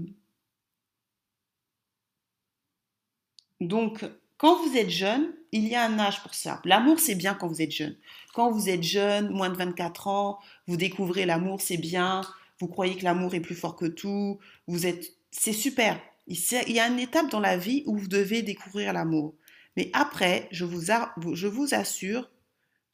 donc, 3.62 4.06
quand 4.38 4.64
vous 4.64 4.78
êtes 4.78 4.90
jeune, 4.90 5.34
il 5.52 5.68
y 5.68 5.76
a 5.76 5.84
un 5.86 5.98
âge 5.98 6.22
pour 6.22 6.34
ça. 6.34 6.62
L'amour, 6.66 7.00
c'est 7.00 7.16
bien 7.16 7.34
quand 7.34 7.48
vous 7.48 7.62
êtes 7.62 7.72
jeune. 7.72 7.96
Quand 8.34 8.52
vous 8.52 8.70
êtes 8.70 8.84
jeune, 8.84 9.30
moins 9.30 9.50
de 9.50 9.58
24 9.58 10.08
ans, 10.08 10.40
vous 10.68 10.78
découvrez 10.78 11.26
l'amour, 11.26 11.62
c'est 11.62 11.78
bien. 11.78 12.22
Vous 12.60 12.68
croyez 12.68 12.96
que 12.96 13.04
l'amour 13.04 13.34
est 13.34 13.40
plus 13.40 13.56
fort 13.56 13.76
que 13.76 13.86
tout. 13.86 14.40
Vous 14.68 14.86
êtes, 14.86 15.14
c'est 15.32 15.54
super. 15.54 16.00
Il 16.28 16.38
y 16.72 16.80
a 16.80 16.88
une 16.88 17.00
étape 17.00 17.32
dans 17.32 17.40
la 17.40 17.58
vie 17.58 17.84
où 17.88 17.98
vous 17.98 18.08
devez 18.08 18.42
découvrir 18.42 18.94
l'amour. 18.94 19.34
Mais 19.78 19.90
après, 19.94 20.50
je 20.52 20.66
vous, 20.66 21.74
assure 21.74 22.30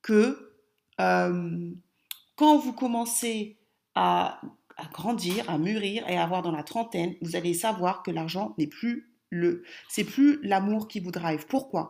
que 0.04 0.54
euh, 1.00 1.72
quand 2.36 2.58
vous 2.60 2.74
commencez 2.74 3.58
à 3.96 4.40
à 4.78 4.86
grandir, 4.88 5.50
à 5.50 5.58
mûrir 5.58 6.08
et 6.10 6.18
à 6.18 6.24
avoir 6.24 6.42
dans 6.42 6.52
la 6.52 6.64
trentaine, 6.64 7.16
vous 7.22 7.36
allez 7.36 7.54
savoir 7.54 8.04
que 8.04 8.12
l'argent 8.12 8.54
n'est 8.58 8.68
plus 8.68 9.10
le, 9.30 9.64
c'est 9.90 10.04
plus 10.04 10.40
l'amour 10.44 10.88
qui 10.88 11.00
vous 11.00 11.12
drive. 11.12 11.48
Pourquoi? 11.48 11.88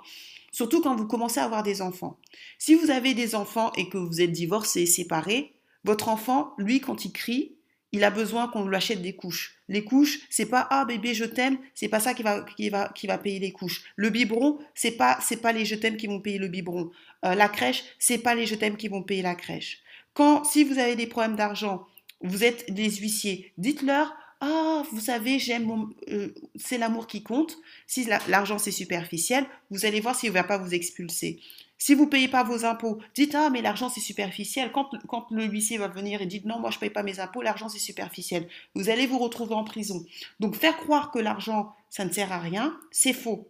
Surtout 0.51 0.81
quand 0.81 0.95
vous 0.95 1.07
commencez 1.07 1.39
à 1.39 1.45
avoir 1.45 1.63
des 1.63 1.81
enfants. 1.81 2.17
Si 2.57 2.75
vous 2.75 2.89
avez 2.89 3.13
des 3.13 3.35
enfants 3.35 3.73
et 3.73 3.89
que 3.89 3.97
vous 3.97 4.21
êtes 4.21 4.31
divorcé, 4.31 4.85
séparé, 4.85 5.53
votre 5.83 6.07
enfant, 6.07 6.53
lui, 6.57 6.79
quand 6.79 7.03
il 7.03 7.11
crie, 7.11 7.57
il 7.93 8.03
a 8.03 8.09
besoin 8.09 8.47
qu'on 8.47 8.67
lui 8.67 8.75
achète 8.75 9.01
des 9.01 9.15
couches. 9.15 9.55
Les 9.69 9.85
couches, 9.85 10.19
c'est 10.29 10.47
pas 10.47 10.67
ah 10.69 10.83
bébé 10.83 11.13
je 11.13 11.23
t'aime, 11.23 11.57
c'est 11.75 11.87
pas 11.87 11.99
ça 11.99 12.13
qui 12.13 12.23
va 12.23 13.17
payer 13.17 13.39
les 13.39 13.51
couches. 13.51 13.83
Le 13.95 14.09
biberon, 14.09 14.59
c'est 14.73 14.91
pas 14.91 15.19
c'est 15.21 15.37
pas 15.37 15.53
les 15.53 15.63
je 15.63 15.75
t'aime 15.75 15.95
qui 15.95 16.07
vont 16.07 16.19
payer 16.19 16.39
le 16.39 16.47
biberon. 16.47 16.91
Euh, 17.23 17.35
la 17.35 17.47
crèche, 17.47 17.83
c'est 17.99 18.17
pas 18.17 18.35
les 18.35 18.45
je 18.45 18.55
t'aime 18.55 18.75
qui 18.75 18.89
vont 18.89 19.03
payer 19.03 19.21
la 19.21 19.35
crèche. 19.35 19.79
Quand 20.13 20.43
si 20.43 20.63
vous 20.63 20.79
avez 20.79 20.95
des 20.95 21.07
problèmes 21.07 21.35
d'argent 21.35 21.85
vous 22.21 22.43
êtes 22.43 22.73
des 22.73 22.89
huissiers, 22.89 23.53
dites-leur 23.57 24.13
ah, 24.45 24.83
vous 24.91 24.99
savez, 24.99 25.39
j'aime 25.39 25.71
euh, 26.09 26.33
c'est 26.57 26.77
l'amour 26.77 27.07
qui 27.07 27.23
compte. 27.23 27.57
Si 27.87 28.05
l'argent 28.27 28.57
c'est 28.57 28.71
superficiel, 28.71 29.45
vous 29.69 29.85
allez 29.85 30.01
voir 30.01 30.17
s'il 30.17 30.31
ne 30.31 30.33
va 30.33 30.43
pas 30.43 30.57
vous 30.57 30.73
expulser. 30.73 31.39
Si 31.83 31.95
vous 31.95 32.05
ne 32.05 32.09
payez 32.09 32.29
pas 32.29 32.43
vos 32.43 32.63
impôts, 32.63 32.99
dites 33.13 33.35
ah 33.35 33.49
mais 33.49 33.61
l'argent 33.61 33.89
c'est 33.89 33.99
superficiel. 33.99 34.71
Quand, 34.71 34.89
le 35.31 35.43
huissier 35.43 35.77
va 35.77 35.89
venir 35.89 36.21
et 36.21 36.25
dit 36.25 36.41
non 36.45 36.57
moi 36.57 36.71
je 36.71 36.77
ne 36.77 36.79
paye 36.79 36.89
pas 36.89 37.03
mes 37.03 37.19
impôts, 37.19 37.41
l'argent 37.41 37.67
c'est 37.67 37.77
superficiel. 37.77 38.47
Vous 38.73 38.87
allez 38.87 39.05
vous 39.05 39.19
retrouver 39.19 39.53
en 39.53 39.65
prison. 39.65 40.05
Donc 40.39 40.55
faire 40.55 40.77
croire 40.77 41.11
que 41.11 41.19
l'argent 41.19 41.75
ça 41.89 42.05
ne 42.05 42.09
sert 42.09 42.31
à 42.31 42.39
rien, 42.39 42.73
c'est 42.91 43.11
faux. 43.11 43.49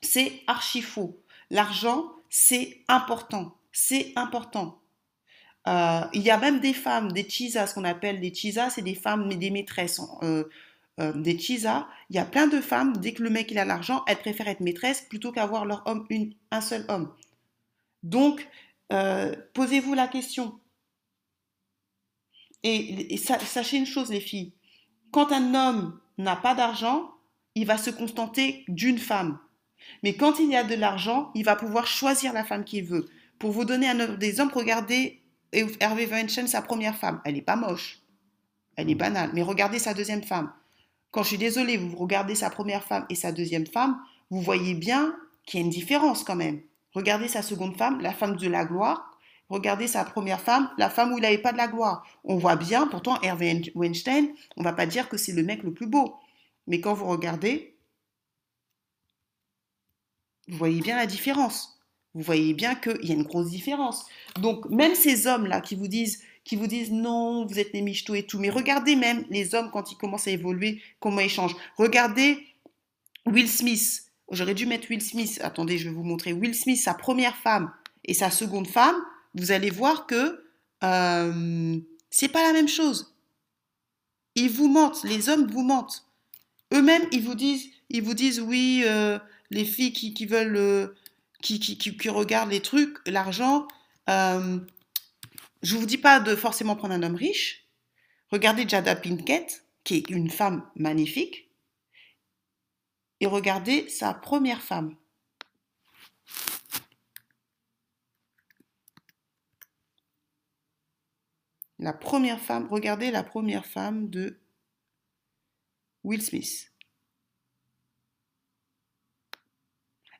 C'est 0.00 0.44
archi 0.46 0.80
faux. 0.80 1.18
L'argent 1.50 2.08
c'est 2.30 2.84
important. 2.86 3.56
C'est 3.72 4.12
important. 4.14 4.78
Euh, 5.66 6.02
il 6.12 6.22
y 6.22 6.30
a 6.30 6.38
même 6.38 6.60
des 6.60 6.72
femmes, 6.72 7.10
des 7.10 7.28
chisas, 7.28 7.66
ce 7.66 7.74
qu'on 7.74 7.82
appelle 7.82 8.20
des 8.20 8.32
chisas, 8.32 8.70
c'est 8.70 8.82
des 8.82 8.94
femmes, 8.94 9.26
mais 9.26 9.34
des 9.34 9.50
maîtresses. 9.50 10.00
Euh, 10.22 10.44
euh, 11.00 11.12
des 11.12 11.36
chisas, 11.36 11.88
il 12.10 12.14
y 12.14 12.20
a 12.20 12.24
plein 12.24 12.46
de 12.46 12.60
femmes, 12.60 12.96
dès 12.98 13.12
que 13.12 13.24
le 13.24 13.30
mec 13.30 13.50
il 13.50 13.58
a 13.58 13.64
l'argent, 13.64 14.04
elles 14.06 14.18
préfèrent 14.18 14.46
être 14.46 14.60
maîtresses 14.60 15.00
plutôt 15.00 15.32
qu'avoir 15.32 15.64
leur 15.64 15.82
homme, 15.86 16.06
un 16.52 16.60
seul 16.60 16.84
homme. 16.88 17.12
Donc, 18.04 18.48
posez-vous 19.54 19.94
la 19.94 20.06
question. 20.06 20.60
Et, 22.62 23.16
sachez 23.16 23.76
une 23.76 23.86
chose, 23.86 24.10
les 24.10 24.20
filles, 24.20 24.52
quand 25.10 25.32
un 25.32 25.54
homme 25.54 25.98
n'a 26.16 26.36
pas 26.36 26.54
d'argent, 26.54 27.10
il 27.56 27.66
va 27.66 27.76
se 27.76 27.90
contenter 27.90 28.64
d'une 28.68 28.98
femme. 28.98 29.38
Mais 30.02 30.14
quand 30.14 30.38
il 30.38 30.50
y 30.50 30.56
a 30.56 30.64
de 30.64 30.74
l'argent, 30.74 31.30
il 31.34 31.44
va 31.44 31.56
pouvoir 31.56 31.86
choisir 31.86 32.32
la 32.32 32.44
femme 32.44 32.64
qu'il 32.64 32.84
veut. 32.84 33.08
Pour 33.38 33.50
vous 33.50 33.64
donner 33.64 33.88
un 33.88 34.18
exemple, 34.20 34.56
regardez 34.56 35.24
et 35.54 35.64
Hervé 35.80 36.06
Weinstein, 36.06 36.48
sa 36.48 36.62
première 36.62 36.96
femme, 36.96 37.20
elle 37.24 37.34
n'est 37.34 37.42
pas 37.42 37.56
moche. 37.56 38.00
Elle 38.76 38.90
est 38.90 38.96
banale. 38.96 39.30
Mais 39.34 39.42
regardez 39.42 39.78
sa 39.78 39.94
deuxième 39.94 40.24
femme. 40.24 40.52
Quand 41.12 41.22
je 41.22 41.28
suis 41.28 41.38
désolée, 41.38 41.76
vous 41.76 41.96
regardez 41.96 42.34
sa 42.34 42.50
première 42.50 42.82
femme 42.82 43.06
et 43.08 43.14
sa 43.14 43.30
deuxième 43.30 43.66
femme, 43.66 44.00
vous 44.30 44.40
voyez 44.40 44.74
bien 44.74 45.16
qu'il 45.46 45.60
y 45.60 45.62
a 45.62 45.64
une 45.64 45.70
différence 45.70 46.24
quand 46.24 46.34
même. 46.34 46.60
Regardez 46.94 47.28
sa 47.28 47.42
seconde 47.42 47.76
femme, 47.76 48.00
la 48.00 48.12
femme 48.12 48.36
de 48.36 48.48
la 48.48 48.64
gloire. 48.64 49.10
Regardez 49.50 49.88
sa 49.88 50.04
première 50.04 50.40
femme, 50.40 50.70
la 50.78 50.88
femme 50.90 51.12
où 51.12 51.18
il 51.18 51.22
n'avait 51.22 51.38
pas 51.38 51.52
de 51.52 51.58
la 51.58 51.68
gloire. 51.68 52.06
On 52.24 52.36
voit 52.38 52.56
bien, 52.56 52.86
pourtant, 52.86 53.20
Hervé 53.20 53.72
Weinstein, 53.74 54.28
on 54.56 54.62
ne 54.62 54.64
va 54.64 54.72
pas 54.72 54.86
dire 54.86 55.08
que 55.08 55.16
c'est 55.16 55.32
le 55.32 55.42
mec 55.42 55.62
le 55.62 55.72
plus 55.74 55.86
beau. 55.86 56.16
Mais 56.66 56.80
quand 56.80 56.94
vous 56.94 57.06
regardez, 57.06 57.74
Vous 60.48 60.56
voyez 60.58 60.80
bien 60.80 60.96
la 60.96 61.06
différence. 61.06 61.80
Vous 62.14 62.22
voyez 62.22 62.54
bien 62.54 62.74
qu'il 62.74 63.04
y 63.04 63.10
a 63.10 63.14
une 63.14 63.24
grosse 63.24 63.50
différence. 63.50 64.06
Donc, 64.38 64.68
même 64.70 64.94
ces 64.94 65.26
hommes-là 65.26 65.60
qui 65.60 65.74
vous 65.74 65.88
disent 65.88 66.22
qui 66.44 66.56
vous 66.56 66.66
disent 66.66 66.92
non, 66.92 67.46
vous 67.46 67.58
êtes 67.58 67.72
des 67.72 67.80
michetots 67.80 68.14
et 68.14 68.26
tout. 68.26 68.38
Mais 68.38 68.50
regardez 68.50 68.96
même 68.96 69.24
les 69.30 69.54
hommes 69.54 69.70
quand 69.70 69.90
ils 69.90 69.96
commencent 69.96 70.28
à 70.28 70.30
évoluer, 70.30 70.82
comment 71.00 71.20
ils 71.20 71.30
changent. 71.30 71.56
Regardez 71.78 72.46
Will 73.26 73.48
Smith. 73.48 74.03
J'aurais 74.30 74.54
dû 74.54 74.66
mettre 74.66 74.88
Will 74.90 75.02
Smith. 75.02 75.38
Attendez, 75.42 75.78
je 75.78 75.88
vais 75.88 75.94
vous 75.94 76.02
montrer. 76.02 76.32
Will 76.32 76.54
Smith, 76.54 76.80
sa 76.80 76.94
première 76.94 77.36
femme 77.36 77.72
et 78.04 78.14
sa 78.14 78.30
seconde 78.30 78.66
femme, 78.66 78.96
vous 79.34 79.52
allez 79.52 79.70
voir 79.70 80.06
que 80.06 80.44
euh, 80.82 81.78
c'est 82.10 82.28
pas 82.28 82.42
la 82.42 82.52
même 82.52 82.68
chose. 82.68 83.14
Ils 84.34 84.50
vous 84.50 84.68
mentent, 84.68 85.04
les 85.04 85.28
hommes 85.28 85.50
vous 85.50 85.62
mentent. 85.62 86.06
Eux-mêmes, 86.72 87.06
ils 87.12 87.22
vous 87.22 87.34
disent, 87.34 87.68
ils 87.90 88.02
vous 88.02 88.14
disent 88.14 88.40
oui, 88.40 88.82
euh, 88.84 89.18
les 89.50 89.64
filles 89.64 89.92
qui, 89.92 90.26
veulent, 90.26 90.56
euh, 90.56 90.88
qui, 91.40 92.08
regardent 92.08 92.50
les 92.50 92.60
trucs, 92.60 92.98
l'argent, 93.06 93.68
euh, 94.10 94.58
je 95.62 95.76
vous 95.76 95.86
dis 95.86 95.98
pas 95.98 96.20
de 96.20 96.34
forcément 96.34 96.76
prendre 96.76 96.94
un 96.94 97.02
homme 97.02 97.14
riche. 97.14 97.66
Regardez 98.30 98.68
Jada 98.68 98.96
Pinkett, 98.96 99.64
qui 99.84 99.96
est 99.96 100.10
une 100.10 100.30
femme 100.30 100.64
magnifique. 100.76 101.48
Et 103.24 103.26
regardez 103.26 103.88
sa 103.88 104.12
première 104.12 104.60
femme. 104.60 104.94
La 111.78 111.94
première 111.94 112.38
femme, 112.38 112.68
regardez 112.70 113.10
la 113.10 113.22
première 113.22 113.64
femme 113.64 114.10
de 114.10 114.38
Will 116.02 116.20
Smith. 116.20 116.70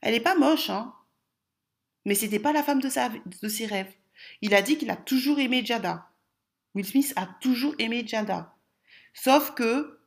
Elle 0.00 0.14
n'est 0.14 0.20
pas 0.20 0.34
moche, 0.34 0.70
hein, 0.70 0.94
mais 2.06 2.14
c'était 2.14 2.38
pas 2.38 2.54
la 2.54 2.62
femme 2.62 2.80
de, 2.80 2.88
sa, 2.88 3.11
de 3.11 3.49
ses 3.49 3.66
rêves. 3.66 3.94
Il 4.40 4.54
a 4.54 4.62
dit 4.62 4.78
qu'il 4.78 4.90
a 4.90 4.96
toujours 4.96 5.38
aimé 5.40 5.62
Jada. 5.62 6.11
Will 6.75 6.87
Smith 6.87 7.12
a 7.16 7.26
toujours 7.26 7.75
aimé 7.78 8.06
Jada. 8.06 8.56
Sauf 9.12 9.54
que, 9.54 10.00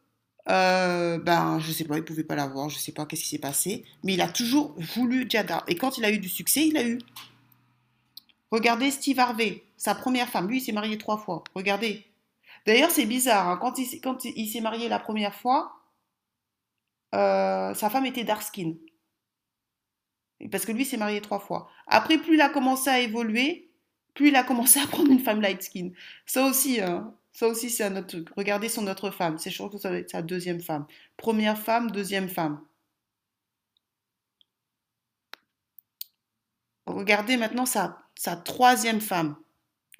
euh, 0.50 1.18
ben, 1.18 1.60
je 1.60 1.72
sais 1.72 1.84
pas, 1.84 1.98
il 1.98 2.04
pouvait 2.04 2.24
pas 2.24 2.36
l'avoir, 2.36 2.70
je 2.70 2.78
sais 2.78 2.94
pas 2.94 3.06
qu'est-ce 3.06 3.24
qui 3.24 3.30
s'est 3.30 3.38
passé, 3.38 3.84
mais 4.04 4.14
il 4.14 4.22
a 4.22 4.30
toujours 4.30 4.74
voulu 4.78 5.26
Jada. 5.30 5.64
Et 5.68 5.76
quand 5.76 5.98
il 5.98 6.06
a 6.06 6.12
eu 6.12 6.20
du 6.20 6.30
succès, 6.30 6.68
il 6.68 6.78
a 6.78 6.88
eu. 6.88 7.00
Regardez 8.52 8.92
Steve 8.92 9.20
Harvey, 9.20 9.64
sa 9.76 9.94
première 9.94 10.30
femme. 10.30 10.48
Lui, 10.48 10.60
il 10.60 10.62
s'est 10.62 10.72
marié 10.72 10.98
trois 10.98 11.18
fois. 11.18 11.44
Regardez. 11.54 12.06
D'ailleurs, 12.66 12.92
c'est 12.92 13.06
bizarre. 13.06 13.50
Hein. 13.50 13.58
Quand 13.58 13.78
il, 13.78 14.00
quand 14.00 14.24
il 14.24 14.48
s'est 14.48 14.62
marié 14.62 14.88
la 14.88 15.00
première 15.00 15.36
fois, 15.36 15.74
euh, 17.14 17.74
sa 17.74 17.90
femme 17.90 18.06
était 18.06 18.24
dark 18.24 18.42
skin. 18.42 18.74
Parce 20.52 20.66
que 20.66 20.72
lui 20.72 20.86
s'est 20.86 20.98
marié 20.98 21.20
trois 21.20 21.40
fois. 21.40 21.70
Après, 21.88 22.18
plus 22.18 22.36
il 22.36 22.42
a 22.42 22.50
commencé 22.50 22.90
à 22.90 23.00
évoluer, 23.00 23.70
plus 24.14 24.30
il 24.30 24.36
a 24.36 24.44
commencé 24.44 24.80
à 24.80 24.88
prendre 24.88 25.12
une 25.12 25.20
femme 25.20 25.42
light 25.42 25.62
skin. 25.62 25.90
Ça 26.26 26.46
aussi, 26.46 26.80
hein, 26.80 27.14
ça 27.38 27.48
aussi 27.48 27.70
c'est 27.70 27.84
un 27.84 27.96
autre 27.96 28.08
truc. 28.08 28.30
Regardez 28.36 28.68
son 28.68 28.88
autre 28.88 29.12
femme, 29.12 29.38
c'est 29.38 29.52
surtout 29.52 29.78
sa 29.78 30.22
deuxième 30.24 30.60
femme. 30.60 30.88
Première 31.18 31.56
femme, 31.56 31.92
deuxième 31.92 32.30
femme. 32.30 32.66
Regardez 36.88 37.38
maintenant 37.38 37.68
sa, 37.68 38.00
sa 38.16 38.38
troisième 38.38 39.02
femme, 39.02 39.36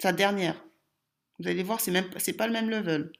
sa 0.00 0.10
dernière. 0.10 0.60
Vous 1.38 1.46
allez 1.46 1.62
voir, 1.62 1.80
c'est 1.80 1.92
même 1.92 2.10
c'est 2.16 2.32
pas 2.32 2.48
le 2.48 2.52
même 2.52 2.70
level. 2.70 3.12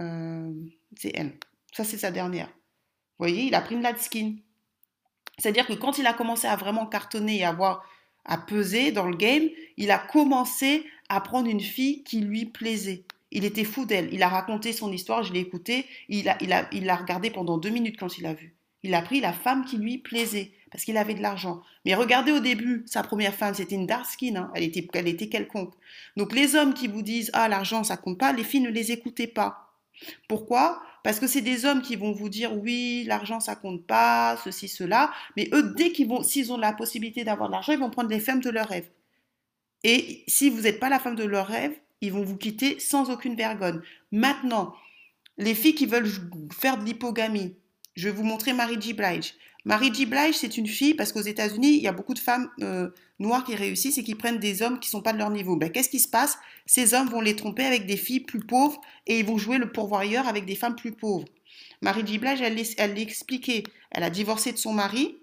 Euh, 0.00 0.52
c'est 0.96 1.12
elle. 1.14 1.38
Ça, 1.72 1.84
c'est 1.84 1.98
sa 1.98 2.10
dernière. 2.10 2.48
Vous 2.48 3.26
voyez, 3.26 3.44
il 3.44 3.54
a 3.54 3.60
pris 3.60 3.76
une 3.76 3.82
light 3.82 3.98
skin. 3.98 4.38
C'est-à-dire 5.38 5.68
que 5.68 5.74
quand 5.74 5.98
il 5.98 6.06
a 6.08 6.14
commencé 6.14 6.48
à 6.48 6.56
vraiment 6.56 6.86
cartonner 6.88 7.38
et 7.38 7.44
avoir 7.44 7.88
à 8.24 8.38
peser 8.38 8.90
dans 8.90 9.06
le 9.06 9.16
game, 9.16 9.48
il 9.76 9.92
a 9.92 9.98
commencé 9.98 10.84
à 11.08 11.20
prendre 11.20 11.48
une 11.48 11.60
fille 11.60 12.02
qui 12.04 12.20
lui 12.20 12.44
plaisait. 12.46 13.04
Il 13.30 13.44
était 13.44 13.64
fou 13.64 13.84
d'elle. 13.84 14.12
Il 14.12 14.22
a 14.22 14.28
raconté 14.28 14.72
son 14.72 14.92
histoire, 14.92 15.22
je 15.22 15.32
l'ai 15.32 15.40
écouté. 15.40 15.86
Il 16.08 16.24
l'a 16.24 16.96
regardé 16.96 17.30
pendant 17.30 17.58
deux 17.58 17.70
minutes 17.70 17.98
quand 17.98 18.18
il 18.18 18.26
a 18.26 18.34
vu. 18.34 18.54
Il 18.82 18.94
a 18.94 19.02
pris 19.02 19.20
la 19.20 19.32
femme 19.32 19.64
qui 19.64 19.76
lui 19.76 19.98
plaisait 19.98 20.52
parce 20.70 20.84
qu'il 20.84 20.96
avait 20.96 21.14
de 21.14 21.22
l'argent. 21.22 21.62
Mais 21.84 21.94
regardez 21.94 22.32
au 22.32 22.40
début, 22.40 22.84
sa 22.86 23.02
première 23.02 23.34
femme, 23.34 23.54
c'était 23.54 23.74
une 23.74 23.86
dark 23.86 24.06
skin. 24.06 24.36
Hein. 24.36 24.50
Elle, 24.54 24.62
était, 24.64 25.28
quelconque. 25.28 25.74
Donc 26.16 26.32
les 26.32 26.54
hommes 26.54 26.74
qui 26.74 26.88
vous 26.88 27.02
disent 27.02 27.30
Ah, 27.32 27.48
l'argent, 27.48 27.84
ça 27.84 27.96
compte 27.96 28.18
pas, 28.18 28.32
les 28.32 28.44
filles 28.44 28.60
ne 28.60 28.70
les 28.70 28.92
écoutez 28.92 29.26
pas. 29.26 29.72
Pourquoi? 30.28 30.80
Parce 31.02 31.18
que 31.18 31.26
c'est 31.26 31.40
des 31.40 31.64
hommes 31.64 31.82
qui 31.82 31.96
vont 31.96 32.12
vous 32.12 32.28
dire 32.28 32.56
oui, 32.56 33.04
l'argent 33.06 33.40
ça 33.40 33.56
compte 33.56 33.84
pas, 33.86 34.36
ceci, 34.44 34.68
cela. 34.68 35.10
Mais 35.36 35.48
eux, 35.52 35.74
dès 35.76 35.90
qu'ils 35.90 36.08
vont, 36.08 36.22
s'ils 36.22 36.52
ont 36.52 36.58
la 36.58 36.72
possibilité 36.72 37.24
d'avoir 37.24 37.48
de 37.48 37.54
l'argent, 37.54 37.72
ils 37.72 37.78
vont 37.78 37.90
prendre 37.90 38.10
les 38.10 38.20
femmes 38.20 38.40
de 38.40 38.50
leur 38.50 38.68
rêve. 38.68 38.88
Et 39.84 40.24
si 40.26 40.50
vous 40.50 40.62
n'êtes 40.62 40.80
pas 40.80 40.88
la 40.88 40.98
femme 40.98 41.14
de 41.14 41.24
leur 41.24 41.46
rêve, 41.46 41.72
ils 42.00 42.12
vont 42.12 42.24
vous 42.24 42.36
quitter 42.36 42.78
sans 42.78 43.10
aucune 43.10 43.34
vergogne. 43.34 43.80
Maintenant, 44.12 44.74
les 45.36 45.54
filles 45.54 45.74
qui 45.74 45.86
veulent 45.86 46.10
faire 46.52 46.78
de 46.78 46.84
l'hypogamie, 46.84 47.54
je 47.94 48.08
vais 48.08 48.14
vous 48.14 48.24
montrer 48.24 48.52
Marie 48.52 48.80
G. 48.80 48.92
Blige. 48.92 49.34
Marie 49.64 49.92
G. 49.92 50.06
Blige, 50.06 50.36
c'est 50.36 50.56
une 50.56 50.66
fille, 50.66 50.94
parce 50.94 51.12
qu'aux 51.12 51.20
États-Unis, 51.20 51.76
il 51.76 51.82
y 51.82 51.88
a 51.88 51.92
beaucoup 51.92 52.14
de 52.14 52.18
femmes 52.18 52.50
euh, 52.62 52.90
noires 53.18 53.44
qui 53.44 53.54
réussissent 53.54 53.98
et 53.98 54.04
qui 54.04 54.14
prennent 54.14 54.38
des 54.38 54.62
hommes 54.62 54.78
qui 54.80 54.88
ne 54.88 54.92
sont 54.92 55.02
pas 55.02 55.12
de 55.12 55.18
leur 55.18 55.30
niveau. 55.30 55.56
Ben, 55.56 55.70
Qu'est-ce 55.70 55.88
qui 55.88 56.00
se 56.00 56.08
passe? 56.08 56.38
Ces 56.66 56.94
hommes 56.94 57.08
vont 57.08 57.20
les 57.20 57.36
tromper 57.36 57.64
avec 57.64 57.86
des 57.86 57.96
filles 57.96 58.20
plus 58.20 58.40
pauvres 58.40 58.80
et 59.06 59.18
ils 59.18 59.26
vont 59.26 59.38
jouer 59.38 59.58
le 59.58 59.70
pourvoyeur 59.70 60.28
avec 60.28 60.44
des 60.44 60.54
femmes 60.54 60.76
plus 60.76 60.92
pauvres. 60.92 61.26
Marie 61.82 62.06
G. 62.06 62.18
Blige, 62.18 62.40
elle 62.40 62.94
l'a 62.94 63.00
expliqué. 63.00 63.64
Elle 63.90 64.02
a 64.02 64.10
divorcé 64.10 64.52
de 64.52 64.58
son 64.58 64.72
mari 64.72 65.18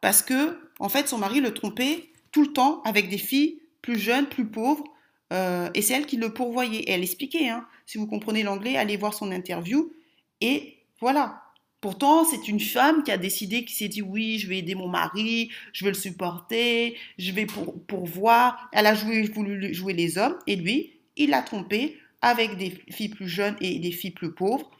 parce 0.00 0.22
que, 0.22 0.58
en 0.78 0.88
fait, 0.88 1.08
son 1.08 1.18
mari 1.18 1.40
le 1.40 1.54
trompait 1.54 2.11
tout 2.32 2.42
le 2.42 2.52
temps 2.52 2.82
avec 2.84 3.08
des 3.08 3.18
filles 3.18 3.60
plus 3.80 3.98
jeunes, 3.98 4.26
plus 4.26 4.46
pauvres, 4.46 4.84
euh, 5.32 5.70
et 5.74 5.82
c'est 5.82 5.94
elle 5.94 6.06
qui 6.06 6.16
le 6.16 6.32
pourvoyait. 6.32 6.80
Et 6.80 6.90
elle 6.90 7.02
expliquait, 7.02 7.48
hein, 7.48 7.66
si 7.86 7.98
vous 7.98 8.06
comprenez 8.06 8.42
l'anglais, 8.42 8.76
allez 8.76 8.96
voir 8.96 9.14
son 9.14 9.30
interview. 9.32 9.92
Et 10.40 10.78
voilà, 11.00 11.42
Pourtant, 11.82 12.24
c'est 12.24 12.46
une 12.46 12.60
femme 12.60 13.02
qui 13.02 13.10
a 13.10 13.18
décidé, 13.18 13.64
qui 13.64 13.74
s'est 13.74 13.88
dit 13.88 14.02
oui, 14.02 14.38
je 14.38 14.46
vais 14.46 14.58
aider 14.58 14.76
mon 14.76 14.86
mari, 14.86 15.50
je 15.72 15.84
vais 15.84 15.90
le 15.90 15.96
supporter, 15.96 16.96
je 17.18 17.32
vais 17.32 17.44
pour, 17.44 18.06
voir. 18.06 18.68
Elle 18.70 18.86
a 18.86 18.94
voulu 18.94 19.28
jouer 19.74 19.92
les 19.92 20.16
hommes 20.16 20.38
et 20.46 20.54
lui, 20.54 20.92
il 21.16 21.30
l'a 21.30 21.42
trompé 21.42 21.98
avec 22.20 22.56
des 22.56 22.80
filles 22.90 23.08
plus 23.08 23.26
jeunes 23.26 23.56
et 23.60 23.80
des 23.80 23.90
filles 23.90 24.12
plus 24.12 24.32
pauvres. 24.32 24.70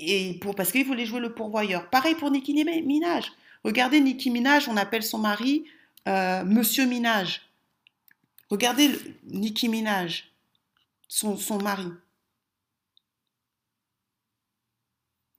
Et 0.00 0.36
pour, 0.40 0.56
parce 0.56 0.72
qu'il 0.72 0.84
voulait 0.84 1.06
jouer 1.06 1.20
le 1.20 1.32
pourvoyeur. 1.32 1.88
Pareil 1.90 2.16
pour 2.16 2.32
Nicki 2.32 2.54
Minaj. 2.54 3.30
Regardez 3.62 4.00
Nicki 4.00 4.32
Minaj, 4.32 4.68
on 4.68 4.76
appelle 4.76 5.04
son 5.04 5.18
mari 5.18 5.62
euh, 6.08 6.44
Monsieur 6.44 6.86
Minaj. 6.86 7.42
Regardez 8.48 8.88
le, 8.88 8.98
Nicki 9.24 9.68
Minaj, 9.68 10.32
son, 11.08 11.36
son 11.36 11.58
mari. 11.58 11.90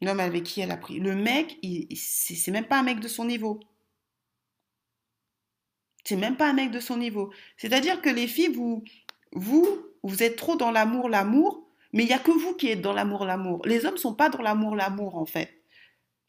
l'homme 0.01 0.19
avec 0.19 0.43
qui 0.43 0.61
elle 0.61 0.71
a 0.71 0.77
pris. 0.77 0.99
Le 0.99 1.15
mec, 1.15 1.59
c'est 1.95 2.51
même 2.51 2.65
pas 2.65 2.79
un 2.79 2.83
mec 2.83 2.99
de 2.99 3.07
son 3.07 3.25
niveau. 3.25 3.59
C'est 6.03 6.15
même 6.15 6.35
pas 6.35 6.49
un 6.49 6.53
mec 6.53 6.71
de 6.71 6.79
son 6.79 6.97
niveau. 6.97 7.31
C'est-à-dire 7.57 8.01
que 8.01 8.09
les 8.09 8.27
filles, 8.27 8.53
vous, 8.53 8.83
vous, 9.31 9.85
vous 10.01 10.23
êtes 10.23 10.35
trop 10.35 10.55
dans 10.55 10.71
l'amour, 10.71 11.09
l'amour, 11.09 11.67
mais 11.93 12.03
il 12.03 12.07
n'y 12.07 12.13
a 12.13 12.19
que 12.19 12.31
vous 12.31 12.55
qui 12.55 12.69
êtes 12.69 12.81
dans 12.81 12.93
l'amour, 12.93 13.25
l'amour. 13.25 13.61
Les 13.65 13.85
hommes 13.85 13.97
sont 13.97 14.15
pas 14.15 14.29
dans 14.29 14.41
l'amour, 14.41 14.75
l'amour, 14.75 15.15
en 15.17 15.25
fait. 15.25 15.63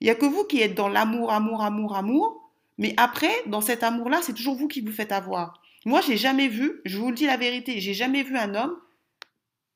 Il 0.01 0.05
n'y 0.05 0.11
a 0.11 0.14
que 0.14 0.27
vous 0.27 0.45
qui 0.45 0.61
êtes 0.61 0.75
dans 0.75 0.88
l'amour, 0.88 1.33
amour, 1.33 1.62
amour, 1.62 1.97
amour. 1.97 2.41
Mais 2.83 2.95
après, 2.97 3.33
dans 3.47 3.61
cet 3.61 3.85
amour-là, 3.85 4.18
c'est 4.23 4.35
toujours 4.35 4.57
vous 4.57 4.66
qui 4.66 4.81
vous 4.81 4.90
faites 4.90 5.12
avoir. 5.12 5.62
Moi, 5.85 6.01
j'ai 6.01 6.16
jamais 6.16 6.49
vu, 6.49 6.81
je 6.85 6.99
vous 6.99 7.11
le 7.11 7.14
dis 7.14 7.27
la 7.27 7.37
vérité, 7.37 7.81
j'ai 7.81 7.95
jamais 7.95 8.25
vu 8.25 8.37
un 8.37 8.57
homme, 8.57 8.77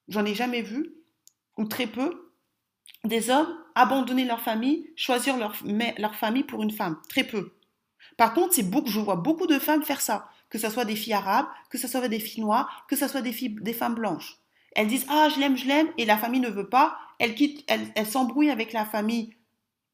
j'en 0.09 0.25
ai 0.25 0.35
jamais 0.35 0.61
vu, 0.61 0.93
ou 1.57 1.67
très 1.67 1.87
peu, 1.87 2.33
des 3.05 3.31
hommes 3.31 3.57
abandonner 3.77 4.25
leur 4.25 4.41
famille, 4.41 4.91
choisir 4.97 5.37
leur, 5.37 5.55
leur 5.99 6.17
famille 6.17 6.43
pour 6.43 6.65
une 6.65 6.73
femme. 6.73 7.01
Très 7.09 7.23
peu. 7.23 7.53
Par 8.17 8.35
contre, 8.35 8.55
c'est 8.55 8.69
beaucoup, 8.69 8.91
je 8.91 8.99
vois 8.99 9.15
beaucoup 9.15 9.47
de 9.47 9.61
femmes 9.61 9.85
faire 9.85 10.01
ça. 10.01 10.29
Que 10.51 10.59
ce 10.59 10.69
soit 10.69 10.85
des 10.85 10.97
filles 10.97 11.13
arabes, 11.13 11.47
que 11.71 11.79
ce 11.79 11.87
soit 11.87 12.09
des 12.09 12.19
filles 12.19 12.43
noires, 12.43 12.87
que 12.89 12.97
ce 12.97 13.07
soit 13.07 13.23
des, 13.23 13.37
des 13.49 13.73
femmes 13.73 13.95
blanches. 13.95 14.39
Elles 14.75 14.89
disent 14.89 15.07
Ah, 15.09 15.29
je 15.33 15.39
l'aime, 15.39 15.57
je 15.57 15.69
l'aime, 15.69 15.89
et 15.97 16.07
la 16.07 16.19
famille 16.19 16.41
ne 16.41 16.51
veut 16.51 16.69
pas. 16.69 16.99
Elles 17.21 17.37
quittent, 17.37 17.65
elles, 17.69 18.07
s'embrouillent 18.07 18.51
avec 18.51 18.73
la 18.73 18.85
famille 18.85 19.33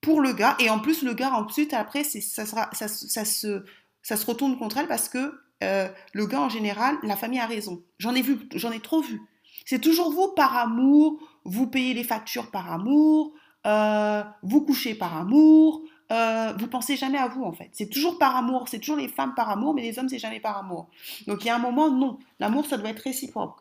pour 0.02 0.20
le 0.20 0.34
gars. 0.34 0.56
Et 0.58 0.68
en 0.68 0.78
plus, 0.78 1.02
le 1.02 1.14
gars, 1.14 1.32
ensuite, 1.32 1.72
après, 1.72 2.04
ça, 2.04 2.44
sera, 2.44 2.68
ça, 2.74 2.88
se, 3.24 3.64
ça 4.02 4.16
se 4.16 4.26
retourne 4.26 4.58
contre 4.58 4.76
elle 4.76 4.88
parce 4.88 5.08
que 5.08 5.40
euh, 5.62 5.88
le 6.12 6.26
gars, 6.26 6.42
en 6.42 6.50
général, 6.50 6.96
la 7.02 7.16
famille 7.16 7.38
a 7.38 7.46
raison. 7.46 7.82
J'en 7.98 8.14
ai 8.14 8.20
vu, 8.20 8.38
j'en 8.54 8.72
ai 8.72 8.80
trop 8.80 9.00
vu. 9.00 9.22
C'est 9.64 9.80
toujours 9.80 10.12
vous 10.12 10.32
par 10.34 10.56
amour, 10.56 11.18
vous 11.44 11.68
payez 11.68 11.94
les 11.94 12.04
factures 12.04 12.50
par 12.50 12.70
amour, 12.70 13.32
euh, 13.64 14.24
vous 14.42 14.62
couchez 14.62 14.94
par 14.94 15.16
amour, 15.16 15.82
euh, 16.10 16.52
vous 16.58 16.66
pensez 16.66 16.96
jamais 16.96 17.18
à 17.18 17.28
vous 17.28 17.44
en 17.44 17.52
fait. 17.52 17.70
C'est 17.72 17.88
toujours 17.88 18.18
par 18.18 18.34
amour, 18.34 18.66
c'est 18.68 18.80
toujours 18.80 18.96
les 18.96 19.06
femmes 19.06 19.34
par 19.36 19.50
amour, 19.50 19.72
mais 19.72 19.82
les 19.82 20.00
hommes 20.00 20.08
c'est 20.08 20.18
jamais 20.18 20.40
par 20.40 20.58
amour. 20.58 20.88
Donc 21.28 21.44
il 21.44 21.46
y 21.46 21.50
a 21.50 21.54
un 21.54 21.60
moment, 21.60 21.90
non, 21.90 22.18
l'amour 22.40 22.66
ça 22.66 22.76
doit 22.76 22.90
être 22.90 23.00
réciproque. 23.00 23.60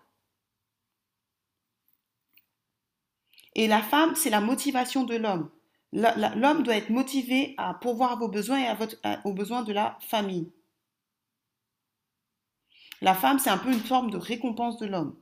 Et 3.54 3.68
la 3.68 3.82
femme, 3.82 4.16
c'est 4.16 4.30
la 4.30 4.42
motivation 4.42 5.04
de 5.04 5.16
l'homme. 5.16 5.50
L'homme 5.94 6.64
doit 6.64 6.78
être 6.78 6.90
motivé 6.90 7.54
à 7.58 7.74
pourvoir 7.74 8.18
vos 8.18 8.30
besoins 8.30 8.60
et 8.60 9.18
aux 9.26 9.34
besoins 9.34 9.64
de 9.64 9.74
la 9.74 9.98
famille. 10.02 10.52
La 13.02 13.14
femme, 13.14 13.40
c'est 13.40 13.50
un 13.50 13.58
peu 13.58 13.72
une 13.72 13.80
forme 13.80 14.12
de 14.12 14.18
récompense 14.18 14.78
de 14.78 14.86
l'homme. 14.86 15.18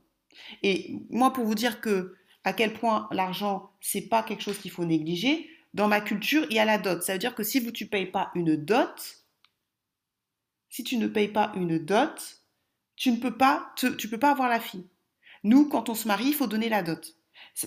Et 0.62 0.96
moi, 1.10 1.32
pour 1.32 1.44
vous 1.44 1.54
dire 1.54 1.80
que 1.80 2.14
à 2.44 2.52
quel 2.52 2.72
point 2.72 3.08
l'argent, 3.10 3.70
c'est 3.80 4.08
pas 4.08 4.22
quelque 4.22 4.42
chose 4.42 4.58
qu'il 4.58 4.70
faut 4.70 4.84
négliger, 4.84 5.50
dans 5.74 5.88
ma 5.88 6.00
culture, 6.00 6.46
il 6.50 6.56
y 6.56 6.58
a 6.58 6.64
la 6.64 6.78
dot. 6.78 7.02
Ça 7.02 7.12
veut 7.14 7.18
dire 7.18 7.34
que 7.34 7.42
si 7.42 7.60
vous, 7.60 7.70
tu 7.70 7.86
payes 7.86 8.06
pas 8.06 8.30
une 8.34 8.56
dot, 8.56 9.24
si 10.68 10.84
tu 10.84 10.96
ne 10.96 11.06
payes 11.06 11.28
pas 11.28 11.52
une 11.54 11.78
dot, 11.78 12.42
tu 12.96 13.10
ne 13.12 13.16
peux 13.16 13.36
pas 13.36 13.72
avoir 14.30 14.48
la 14.48 14.60
fille. 14.60 14.86
Nous, 15.42 15.68
quand 15.68 15.88
on 15.88 15.94
se 15.94 16.06
marie, 16.06 16.28
il 16.28 16.34
faut 16.34 16.46
donner 16.46 16.68
la 16.68 16.82
dot. 16.82 17.16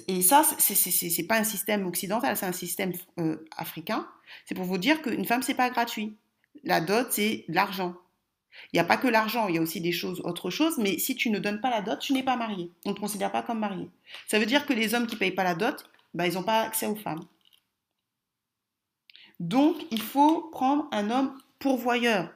Et 0.07 0.21
ça, 0.21 0.43
ce 0.43 1.21
n'est 1.21 1.27
pas 1.27 1.37
un 1.37 1.43
système 1.43 1.85
occidental, 1.85 2.35
c'est 2.37 2.45
un 2.45 2.51
système 2.51 2.93
euh, 3.19 3.37
africain. 3.57 4.07
C'est 4.45 4.55
pour 4.55 4.65
vous 4.65 4.77
dire 4.77 5.01
qu'une 5.01 5.25
femme, 5.25 5.43
c'est 5.43 5.53
pas 5.53 5.69
gratuit. 5.69 6.15
La 6.63 6.81
dot, 6.81 7.07
c'est 7.11 7.45
l'argent. 7.47 7.95
Il 8.71 8.77
n'y 8.77 8.79
a 8.79 8.85
pas 8.85 8.97
que 8.97 9.07
l'argent, 9.07 9.47
il 9.47 9.55
y 9.55 9.57
a 9.57 9.61
aussi 9.61 9.81
des 9.81 9.91
choses, 9.91 10.21
autre 10.23 10.49
chose, 10.49 10.77
mais 10.77 10.99
si 10.99 11.15
tu 11.15 11.29
ne 11.29 11.39
donnes 11.39 11.59
pas 11.59 11.69
la 11.69 11.81
dot, 11.81 11.99
tu 11.99 12.13
n'es 12.13 12.23
pas 12.23 12.35
marié. 12.35 12.71
On 12.85 12.91
ne 12.91 12.95
te 12.95 12.99
considère 12.99 13.31
pas 13.31 13.41
comme 13.41 13.59
marié. 13.59 13.89
Ça 14.27 14.39
veut 14.39 14.45
dire 14.45 14.65
que 14.65 14.73
les 14.73 14.93
hommes 14.93 15.07
qui 15.07 15.15
ne 15.15 15.19
payent 15.19 15.31
pas 15.31 15.43
la 15.43 15.55
dot, 15.55 15.89
bah, 16.13 16.27
ils 16.27 16.35
n'ont 16.35 16.43
pas 16.43 16.61
accès 16.61 16.85
aux 16.85 16.95
femmes. 16.95 17.25
Donc, 19.39 19.75
il 19.91 20.01
faut 20.01 20.49
prendre 20.51 20.87
un 20.91 21.09
homme 21.09 21.37
pourvoyeur. 21.59 22.31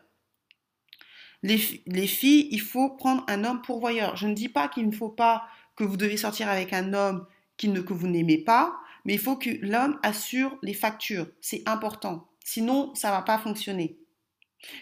Les, 1.44 1.58
filles, 1.58 2.48
il 2.52 2.62
faut 2.62 2.90
prendre 2.90 3.24
un 3.28 3.44
homme 3.44 3.62
pourvoyeur. 3.62 4.16
Je 4.16 4.28
ne 4.28 4.34
dis 4.34 4.50
pas 4.50 4.68
qu'il 4.68 4.88
ne 4.88 4.92
faut 4.92 5.10
pas 5.10 5.48
que 5.78 5.84
vous 5.84 5.98
devez 5.98 6.18
sortir 6.18 6.50
avec 6.50 6.74
un 6.74 6.94
homme 6.94 7.26
qui 7.56 7.70
ne, 7.70 7.80
que 7.80 7.94
vous 7.94 8.08
n'aimez 8.08 8.38
pas, 8.38 8.76
mais 9.06 9.14
il 9.14 9.20
faut 9.20 9.38
que 9.38 9.50
l'homme 9.62 9.98
assure 10.04 10.58
les 10.62 10.74
factures. 10.74 11.28
C'est 11.40 11.64
important. 11.66 12.28
Sinon, 12.44 12.94
ça 12.94 13.10
ne 13.10 13.14
va 13.14 13.22
pas 13.22 13.38
fonctionner. 13.38 13.98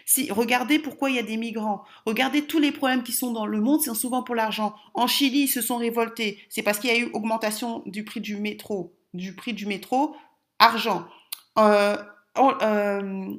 Si, 0.04 0.30
regardez 0.32 0.78
pourquoi 0.78 1.10
il 1.10 1.16
y 1.16 1.18
a 1.18 1.22
des 1.22 1.36
migrants. 1.36 1.84
Regardez 2.06 2.46
tous 2.46 2.58
les 2.58 2.72
problèmes 2.72 3.02
qui 3.02 3.12
sont 3.12 3.32
dans 3.32 3.46
le 3.46 3.60
monde, 3.60 3.82
c'est 3.82 3.94
souvent 3.94 4.22
pour 4.22 4.34
l'argent. 4.34 4.74
En 4.94 5.06
Chili, 5.06 5.42
ils 5.42 5.48
se 5.48 5.60
sont 5.60 5.76
révoltés. 5.76 6.40
C'est 6.48 6.62
parce 6.62 6.78
qu'il 6.78 6.90
y 6.90 6.92
a 6.94 6.98
eu 6.98 7.10
augmentation 7.12 7.82
du 7.86 8.04
prix 8.04 8.20
du 8.20 8.36
métro. 8.36 8.96
Du 9.14 9.34
prix 9.34 9.52
du 9.52 9.66
métro, 9.66 10.16
argent. 10.58 11.06
Euh, 11.58 11.96
euh, 12.38 13.30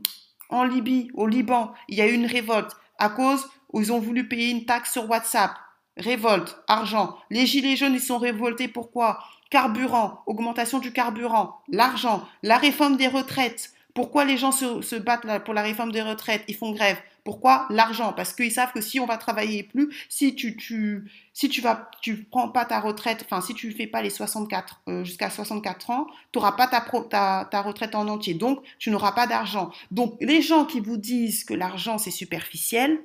en, 0.50 0.64
Libye, 0.64 1.10
au 1.14 1.28
Liban, 1.28 1.74
il 1.88 1.98
y 1.98 2.02
a 2.02 2.08
eu 2.08 2.14
une 2.14 2.26
révolte 2.26 2.76
à 2.98 3.10
cause 3.10 3.48
où 3.74 3.82
ils 3.82 3.92
ont 3.92 4.00
voulu 4.00 4.28
payer 4.28 4.50
une 4.50 4.66
taxe 4.66 4.94
sur 4.94 5.10
WhatsApp. 5.10 5.52
Révolte, 5.98 6.58
argent. 6.68 7.18
Les 7.30 7.46
gilets 7.46 7.76
jaunes, 7.76 7.94
ils 7.94 8.00
sont 8.00 8.18
révoltés. 8.18 8.68
Pourquoi? 8.68 9.20
Carburant, 9.50 10.22
augmentation 10.26 10.80
du 10.80 10.92
carburant, 10.92 11.62
l'argent, 11.70 12.28
la 12.44 12.58
réforme 12.58 12.98
des 12.98 13.08
retraites. 13.08 13.72
Pourquoi 13.94 14.26
les 14.26 14.38
gens 14.38 14.52
se, 14.52 14.96
battent 14.96 15.44
pour 15.44 15.54
la 15.54 15.64
réforme 15.64 15.92
des 15.92 16.02
retraites? 16.04 16.44
Ils 16.48 16.56
font 16.56 16.72
grève. 16.72 16.98
Pourquoi? 17.24 17.66
L'argent. 17.72 18.14
Parce 18.14 18.32
qu'ils 18.32 18.52
savent 18.52 18.72
que 18.72 18.80
si 18.80 19.00
on 19.00 19.06
va 19.06 19.18
travailler 19.18 19.64
plus, 19.64 19.90
si 20.08 20.36
tu, 20.36 20.56
tu, 20.56 21.10
si 21.34 21.50
tu 21.50 21.62
vas, 21.62 21.90
tu 22.02 22.24
prends 22.26 22.50
pas 22.50 22.66
ta 22.66 22.80
retraite, 22.80 23.26
enfin, 23.26 23.42
si 23.42 23.56
tu 23.56 23.72
fais 23.72 23.88
pas 23.88 24.04
les 24.04 24.12
64, 24.12 24.82
euh, 24.88 25.04
jusqu'à 25.04 25.30
64 25.30 25.90
ans, 25.90 26.08
tu 26.32 26.38
n'auras 26.38 26.52
pas 26.52 26.68
ta, 26.68 26.86
ta, 27.10 27.48
ta, 27.50 27.62
retraite 27.62 27.96
en 27.96 28.08
entier. 28.08 28.36
Donc, 28.36 28.62
tu 28.78 28.92
n'auras 28.92 29.14
pas 29.14 29.28
d'argent. 29.28 29.72
Donc, 29.90 30.16
les 30.22 30.42
gens 30.42 30.66
qui 30.66 30.80
vous 30.80 30.98
disent 30.98 31.44
que 31.44 31.56
l'argent, 31.56 31.98
c'est 31.98 32.12
superficiel, 32.12 33.02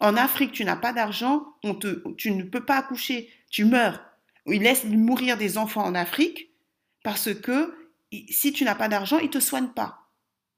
en 0.00 0.16
Afrique, 0.16 0.52
tu 0.52 0.64
n'as 0.64 0.76
pas 0.76 0.92
d'argent, 0.92 1.44
tu 2.16 2.30
ne 2.30 2.42
peux 2.44 2.64
pas 2.64 2.76
accoucher, 2.76 3.30
tu 3.50 3.64
meurs. 3.64 4.00
Ils 4.46 4.62
laissent 4.62 4.84
mourir 4.84 5.36
des 5.36 5.58
enfants 5.58 5.84
en 5.84 5.94
Afrique 5.94 6.50
parce 7.02 7.34
que 7.34 7.74
si 8.30 8.52
tu 8.52 8.64
n'as 8.64 8.74
pas 8.74 8.88
d'argent, 8.88 9.18
ils 9.18 9.26
ne 9.26 9.32
te 9.32 9.40
soignent 9.40 9.72
pas. 9.74 10.08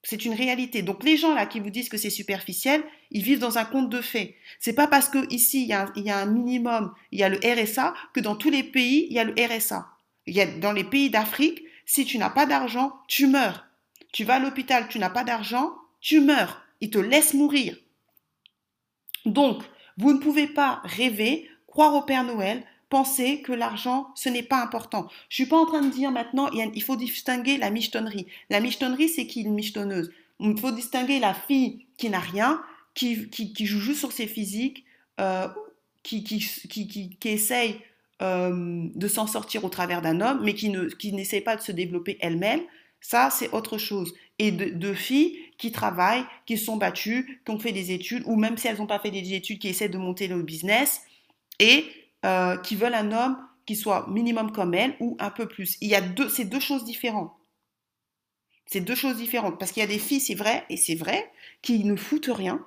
C'est 0.02 0.24
une 0.24 0.34
réalité. 0.34 0.82
Donc 0.82 1.04
les 1.04 1.16
gens 1.16 1.34
là 1.34 1.46
qui 1.46 1.60
vous 1.60 1.70
disent 1.70 1.88
que 1.88 1.98
c'est 1.98 2.10
superficiel, 2.10 2.82
ils 3.10 3.22
vivent 3.22 3.38
dans 3.38 3.58
un 3.58 3.64
conte 3.64 3.90
de 3.90 4.00
fées. 4.00 4.36
C'est 4.58 4.72
pas 4.72 4.86
parce 4.86 5.08
que 5.08 5.28
ici 5.32 5.62
il 5.62 5.68
y, 5.68 6.10
a 6.10 6.18
un, 6.18 6.26
minimum, 6.26 6.94
il 7.12 7.18
y 7.18 7.22
a 7.22 7.28
le 7.28 7.38
RSA 7.38 7.94
que 8.14 8.20
dans 8.20 8.36
tous 8.36 8.50
les 8.50 8.62
pays 8.62 9.06
il 9.10 9.14
y 9.14 9.18
a 9.18 9.24
le 9.24 9.34
RSA. 9.34 9.88
Dans 10.60 10.72
les 10.72 10.84
pays 10.84 11.10
d'Afrique, 11.10 11.62
si 11.84 12.04
tu 12.04 12.18
n'as 12.18 12.30
pas 12.30 12.46
d'argent, 12.46 12.92
tu 13.08 13.26
meurs. 13.26 13.66
Tu 14.12 14.24
vas 14.24 14.36
à 14.36 14.38
l'hôpital, 14.38 14.88
tu 14.88 14.98
n'as 14.98 15.10
pas 15.10 15.24
d'argent, 15.24 15.72
tu 16.00 16.20
meurs. 16.20 16.62
Ils 16.80 16.90
te 16.90 16.98
laissent 16.98 17.34
mourir. 17.34 17.76
Donc, 19.26 19.62
vous 19.96 20.12
ne 20.12 20.18
pouvez 20.18 20.46
pas 20.46 20.80
rêver, 20.84 21.48
croire 21.66 21.94
au 21.94 22.02
Père 22.02 22.24
Noël, 22.24 22.64
penser 22.88 23.40
que 23.40 23.52
l'argent, 23.52 24.08
ce 24.14 24.28
n'est 24.28 24.42
pas 24.42 24.62
important. 24.62 25.08
Je 25.28 25.36
suis 25.36 25.46
pas 25.46 25.56
en 25.56 25.64
train 25.64 25.82
de 25.82 25.90
dire 25.90 26.10
maintenant, 26.10 26.50
il 26.50 26.82
faut 26.82 26.96
distinguer 26.96 27.56
la 27.56 27.70
michetonnerie. 27.70 28.26
La 28.50 28.60
michetonnerie, 28.60 29.08
c'est 29.08 29.26
qui 29.26 29.42
une 29.42 29.54
michetonneuse 29.54 30.10
Il 30.40 30.58
faut 30.58 30.72
distinguer 30.72 31.20
la 31.20 31.32
fille 31.32 31.86
qui 31.96 32.10
n'a 32.10 32.18
rien, 32.18 32.60
qui, 32.94 33.30
qui, 33.30 33.66
joue 33.66 33.78
juste 33.78 34.00
sur 34.00 34.12
ses 34.12 34.26
physiques, 34.26 34.84
euh, 35.20 35.46
qui, 36.02 36.24
qui, 36.24 37.18
essaye 37.24 37.76
euh, 38.22 38.88
de 38.94 39.08
s'en 39.08 39.26
sortir 39.26 39.64
au 39.64 39.68
travers 39.68 40.02
d'un 40.02 40.20
homme, 40.20 40.40
mais 40.42 40.54
qui 40.54 40.68
ne 40.68 40.86
qui 40.86 41.12
n'essaie 41.12 41.40
pas 41.40 41.56
de 41.56 41.62
se 41.62 41.72
développer 41.72 42.18
elle-même. 42.20 42.60
Ça, 43.00 43.30
c'est 43.30 43.50
autre 43.52 43.78
chose. 43.78 44.12
Et 44.38 44.52
de, 44.52 44.94
filles 44.94 45.38
qui 45.58 45.72
travaillent, 45.72 46.24
qui 46.46 46.56
sont 46.56 46.76
battues, 46.76 47.42
qui 47.44 47.52
ont 47.52 47.58
fait 47.58 47.72
des 47.72 47.92
études, 47.92 48.22
ou 48.26 48.36
même 48.36 48.56
si 48.56 48.68
elles 48.68 48.78
n'ont 48.78 48.86
pas 48.86 48.98
fait 48.98 49.10
des 49.10 49.34
études, 49.34 49.58
qui 49.58 49.68
essaient 49.68 49.88
de 49.88 49.98
monter 49.98 50.28
le 50.28 50.42
business, 50.42 51.02
et 51.58 51.84
euh, 52.24 52.56
qui 52.56 52.76
veulent 52.76 52.94
un 52.94 53.12
homme 53.12 53.36
qui 53.66 53.76
soit 53.76 54.06
minimum 54.08 54.50
comme 54.52 54.74
elle 54.74 54.96
ou 55.00 55.16
un 55.20 55.30
peu 55.30 55.46
plus. 55.46 55.76
Il 55.80 55.88
y 55.88 55.94
a 55.94 56.00
deux, 56.00 56.28
c'est 56.28 56.44
deux 56.44 56.60
choses 56.60 56.84
différentes. 56.84 57.32
C'est 58.66 58.80
deux 58.80 58.94
choses 58.94 59.16
différentes. 59.16 59.58
Parce 59.58 59.72
qu'il 59.72 59.80
y 59.80 59.84
a 59.84 59.88
des 59.88 59.98
filles, 59.98 60.20
c'est 60.20 60.34
vrai, 60.34 60.64
et 60.70 60.76
c'est 60.76 60.94
vrai, 60.94 61.30
qui 61.62 61.84
ne 61.84 61.96
foutent 61.96 62.30
rien, 62.32 62.64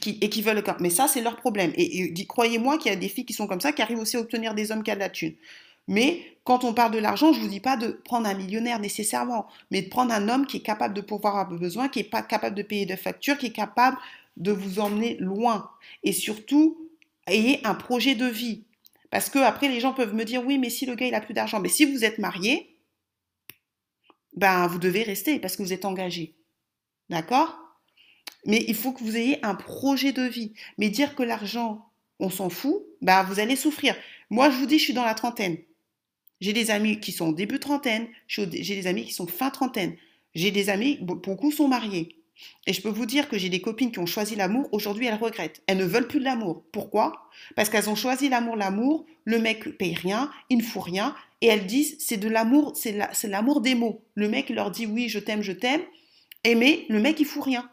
qui, 0.00 0.18
et 0.20 0.28
qui 0.30 0.42
veulent 0.42 0.56
le 0.56 0.62
corps. 0.62 0.76
Mais 0.80 0.90
ça, 0.90 1.08
c'est 1.08 1.20
leur 1.20 1.36
problème. 1.36 1.72
Et, 1.76 2.12
croyez-moi 2.26 2.78
qu'il 2.78 2.90
y 2.90 2.94
a 2.94 2.96
des 2.96 3.08
filles 3.08 3.26
qui 3.26 3.32
sont 3.32 3.46
comme 3.46 3.60
ça, 3.60 3.72
qui 3.72 3.82
arrivent 3.82 3.98
aussi 3.98 4.16
à 4.16 4.20
obtenir 4.20 4.54
des 4.54 4.70
hommes 4.70 4.82
qui 4.82 4.90
ont 4.90 4.94
de 4.94 5.00
la 5.00 5.10
thune. 5.10 5.34
Mais 5.86 6.38
quand 6.44 6.64
on 6.64 6.74
parle 6.74 6.92
de 6.92 6.98
l'argent, 6.98 7.32
je 7.32 7.38
ne 7.38 7.44
vous 7.44 7.50
dis 7.50 7.60
pas 7.60 7.76
de 7.76 7.88
prendre 7.88 8.26
un 8.26 8.34
millionnaire 8.34 8.78
nécessairement, 8.78 9.46
mais 9.70 9.82
de 9.82 9.88
prendre 9.88 10.12
un 10.12 10.28
homme 10.28 10.46
qui 10.46 10.58
est 10.58 10.62
capable 10.62 10.94
de 10.94 11.00
pouvoir 11.00 11.36
avoir 11.36 11.58
besoin, 11.58 11.88
qui 11.88 12.00
n'est 12.00 12.04
pas 12.04 12.22
capable 12.22 12.56
de 12.56 12.62
payer 12.62 12.86
de 12.86 12.96
factures, 12.96 13.38
qui 13.38 13.46
est 13.46 13.52
capable 13.52 13.98
de 14.36 14.52
vous 14.52 14.80
emmener 14.80 15.16
loin. 15.20 15.70
Et 16.02 16.12
surtout, 16.12 16.90
ayez 17.26 17.60
un 17.66 17.74
projet 17.74 18.14
de 18.14 18.26
vie. 18.26 18.64
Parce 19.10 19.30
que 19.30 19.38
après, 19.38 19.68
les 19.68 19.80
gens 19.80 19.92
peuvent 19.92 20.14
me 20.14 20.24
dire, 20.24 20.44
oui, 20.44 20.58
mais 20.58 20.70
si 20.70 20.86
le 20.86 20.94
gars, 20.94 21.06
il 21.06 21.14
a 21.14 21.20
plus 21.20 21.34
d'argent, 21.34 21.60
mais 21.60 21.68
si 21.68 21.84
vous 21.84 22.04
êtes 22.04 22.18
marié, 22.18 22.76
ben, 24.34 24.66
vous 24.66 24.78
devez 24.78 25.02
rester 25.02 25.38
parce 25.38 25.56
que 25.56 25.62
vous 25.62 25.72
êtes 25.72 25.84
engagé. 25.84 26.34
D'accord? 27.08 27.56
Mais 28.44 28.64
il 28.66 28.74
faut 28.74 28.92
que 28.92 29.02
vous 29.02 29.16
ayez 29.16 29.44
un 29.44 29.54
projet 29.54 30.12
de 30.12 30.22
vie. 30.22 30.52
Mais 30.78 30.90
dire 30.90 31.14
que 31.14 31.22
l'argent, 31.22 31.88
on 32.18 32.30
s'en 32.30 32.50
fout, 32.50 32.82
ben, 33.00 33.22
vous 33.22 33.40
allez 33.40 33.56
souffrir. 33.56 33.96
Moi, 34.30 34.50
je 34.50 34.56
vous 34.56 34.66
dis, 34.66 34.78
je 34.78 34.84
suis 34.84 34.94
dans 34.94 35.04
la 35.04 35.14
trentaine. 35.14 35.58
J'ai 36.44 36.52
des 36.52 36.70
amis 36.70 37.00
qui 37.00 37.10
sont 37.10 37.32
début 37.32 37.58
trentaine, 37.58 38.06
j'ai 38.28 38.44
des 38.44 38.86
amis 38.86 39.06
qui 39.06 39.14
sont 39.14 39.26
fin 39.26 39.48
trentaine. 39.48 39.96
J'ai 40.34 40.50
des 40.50 40.68
amis, 40.68 40.98
beaucoup 41.00 41.50
sont 41.50 41.68
mariés. 41.68 42.16
Et 42.66 42.74
je 42.74 42.82
peux 42.82 42.90
vous 42.90 43.06
dire 43.06 43.30
que 43.30 43.38
j'ai 43.38 43.48
des 43.48 43.62
copines 43.62 43.90
qui 43.90 43.98
ont 43.98 44.04
choisi 44.04 44.36
l'amour, 44.36 44.68
aujourd'hui 44.70 45.06
elles 45.06 45.14
regrettent. 45.14 45.62
Elles 45.66 45.78
ne 45.78 45.86
veulent 45.86 46.06
plus 46.06 46.18
de 46.18 46.24
l'amour. 46.26 46.62
Pourquoi? 46.70 47.30
Parce 47.56 47.70
qu'elles 47.70 47.88
ont 47.88 47.94
choisi 47.94 48.28
l'amour, 48.28 48.56
l'amour, 48.56 49.06
le 49.24 49.38
mec 49.38 49.78
paye 49.78 49.94
rien, 49.94 50.30
il 50.50 50.58
ne 50.58 50.62
faut 50.62 50.80
rien, 50.80 51.14
et 51.40 51.46
elles 51.46 51.64
disent 51.64 51.96
c'est 51.98 52.18
de 52.18 52.28
l'amour, 52.28 52.74
c'est 52.76 52.92
l'amour 53.26 53.62
des 53.62 53.74
mots. 53.74 54.04
Le 54.14 54.28
mec 54.28 54.50
leur 54.50 54.70
dit 54.70 54.84
oui, 54.84 55.08
je 55.08 55.20
t'aime, 55.20 55.40
je 55.40 55.52
t'aime, 55.52 55.80
mais 56.44 56.84
le 56.90 57.00
mec 57.00 57.20
il 57.20 57.24
fout 57.24 57.44
rien. 57.44 57.70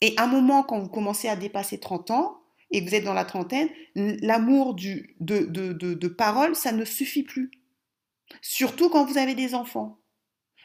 Et 0.00 0.14
à 0.16 0.24
un 0.24 0.28
moment, 0.28 0.62
quand 0.62 0.80
vous 0.80 0.88
commencez 0.88 1.28
à 1.28 1.36
dépasser 1.36 1.78
30 1.78 2.12
ans, 2.12 2.38
et 2.70 2.80
vous 2.80 2.94
êtes 2.94 3.04
dans 3.04 3.12
la 3.12 3.26
trentaine, 3.26 3.68
l'amour 3.94 4.72
de, 4.72 5.04
de 5.20 6.08
parole, 6.08 6.56
ça 6.56 6.72
ne 6.72 6.86
suffit 6.86 7.24
plus. 7.24 7.50
Surtout 8.42 8.88
quand 8.88 9.04
vous 9.04 9.18
avez 9.18 9.34
des 9.34 9.54
enfants. 9.54 9.98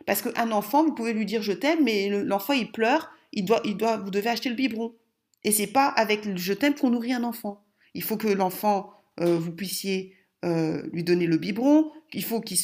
Parce 0.06 0.22
qu'un 0.22 0.52
enfant, 0.52 0.84
vous 0.84 0.94
pouvez 0.94 1.14
lui 1.14 1.26
dire 1.26 1.42
je 1.42 1.52
t'aime, 1.52 1.84
mais 1.84 2.10
l'enfant 2.10 2.54
il 2.54 2.72
pleure, 2.72 3.12
il 3.34 3.46
doit, 3.46 3.62
vous 3.98 4.12
devez 4.12 4.30
acheter 4.30 4.50
le 4.50 4.56
biberon. 4.56 4.96
Et 5.44 5.52
c'est 5.52 5.68
pas 5.68 5.88
avec 5.88 6.26
le 6.26 6.36
je 6.38 6.54
t'aime 6.54 6.76
qu'on 6.76 6.90
nourrit 6.90 7.14
un 7.14 7.24
enfant. 7.24 7.66
Il 7.94 8.04
faut 8.04 8.18
que 8.18 8.28
l'enfant, 8.28 8.94
euh, 9.20 9.38
vous 9.38 9.52
puissiez 9.52 10.16
euh, 10.46 10.88
lui 10.94 11.04
donner 11.04 11.28
le 11.28 11.38
biberon. 11.38 11.92
Il 12.14 12.24
faut 12.24 12.42
qu'il 12.42 12.58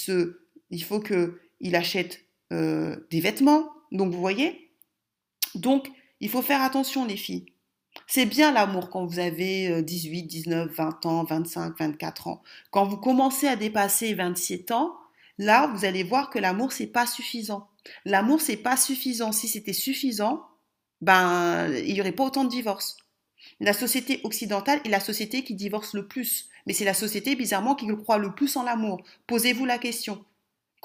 que 1.03 1.39
achète 1.73 2.21
euh, 2.53 2.97
des 3.11 3.19
vêtements. 3.19 3.69
Donc 3.91 4.13
vous 4.13 4.19
voyez? 4.19 4.71
Donc 5.55 5.89
il 6.19 6.29
faut 6.29 6.41
faire 6.41 6.61
attention 6.61 7.05
les 7.05 7.17
filles. 7.17 7.45
C'est 8.07 8.25
bien 8.25 8.51
l'amour 8.51 8.89
quand 8.89 9.05
vous 9.05 9.19
avez 9.19 9.81
18, 9.81 10.23
19, 10.23 10.71
20 10.71 11.05
ans, 11.05 11.23
25, 11.23 11.77
24 11.79 12.27
ans. 12.27 12.43
Quand 12.71 12.85
vous 12.85 12.97
commencez 12.97 13.47
à 13.47 13.55
dépasser 13.55 14.13
27 14.13 14.71
ans, 14.71 14.95
Là, 15.37 15.67
vous 15.67 15.85
allez 15.85 16.03
voir 16.03 16.29
que 16.29 16.39
l'amour, 16.39 16.71
c'est 16.71 16.87
pas 16.87 17.05
suffisant. 17.05 17.67
L'amour, 18.05 18.41
c'est 18.41 18.57
pas 18.57 18.77
suffisant. 18.77 19.31
Si 19.31 19.47
c'était 19.47 19.73
suffisant, 19.73 20.45
ben, 21.01 21.71
il 21.73 21.93
n'y 21.93 22.01
aurait 22.01 22.13
pas 22.13 22.25
autant 22.25 22.45
de 22.45 22.49
divorces. 22.49 22.97
La 23.59 23.73
société 23.73 24.21
occidentale 24.23 24.79
est 24.85 24.89
la 24.89 24.99
société 24.99 25.43
qui 25.43 25.55
divorce 25.55 25.93
le 25.93 26.07
plus. 26.07 26.49
Mais 26.65 26.73
c'est 26.73 26.85
la 26.85 26.93
société, 26.93 27.35
bizarrement, 27.35 27.75
qui 27.75 27.87
croit 27.97 28.17
le 28.17 28.33
plus 28.33 28.55
en 28.55 28.63
l'amour. 28.63 29.03
Posez-vous 29.27 29.65
la 29.65 29.77
question. 29.77 30.23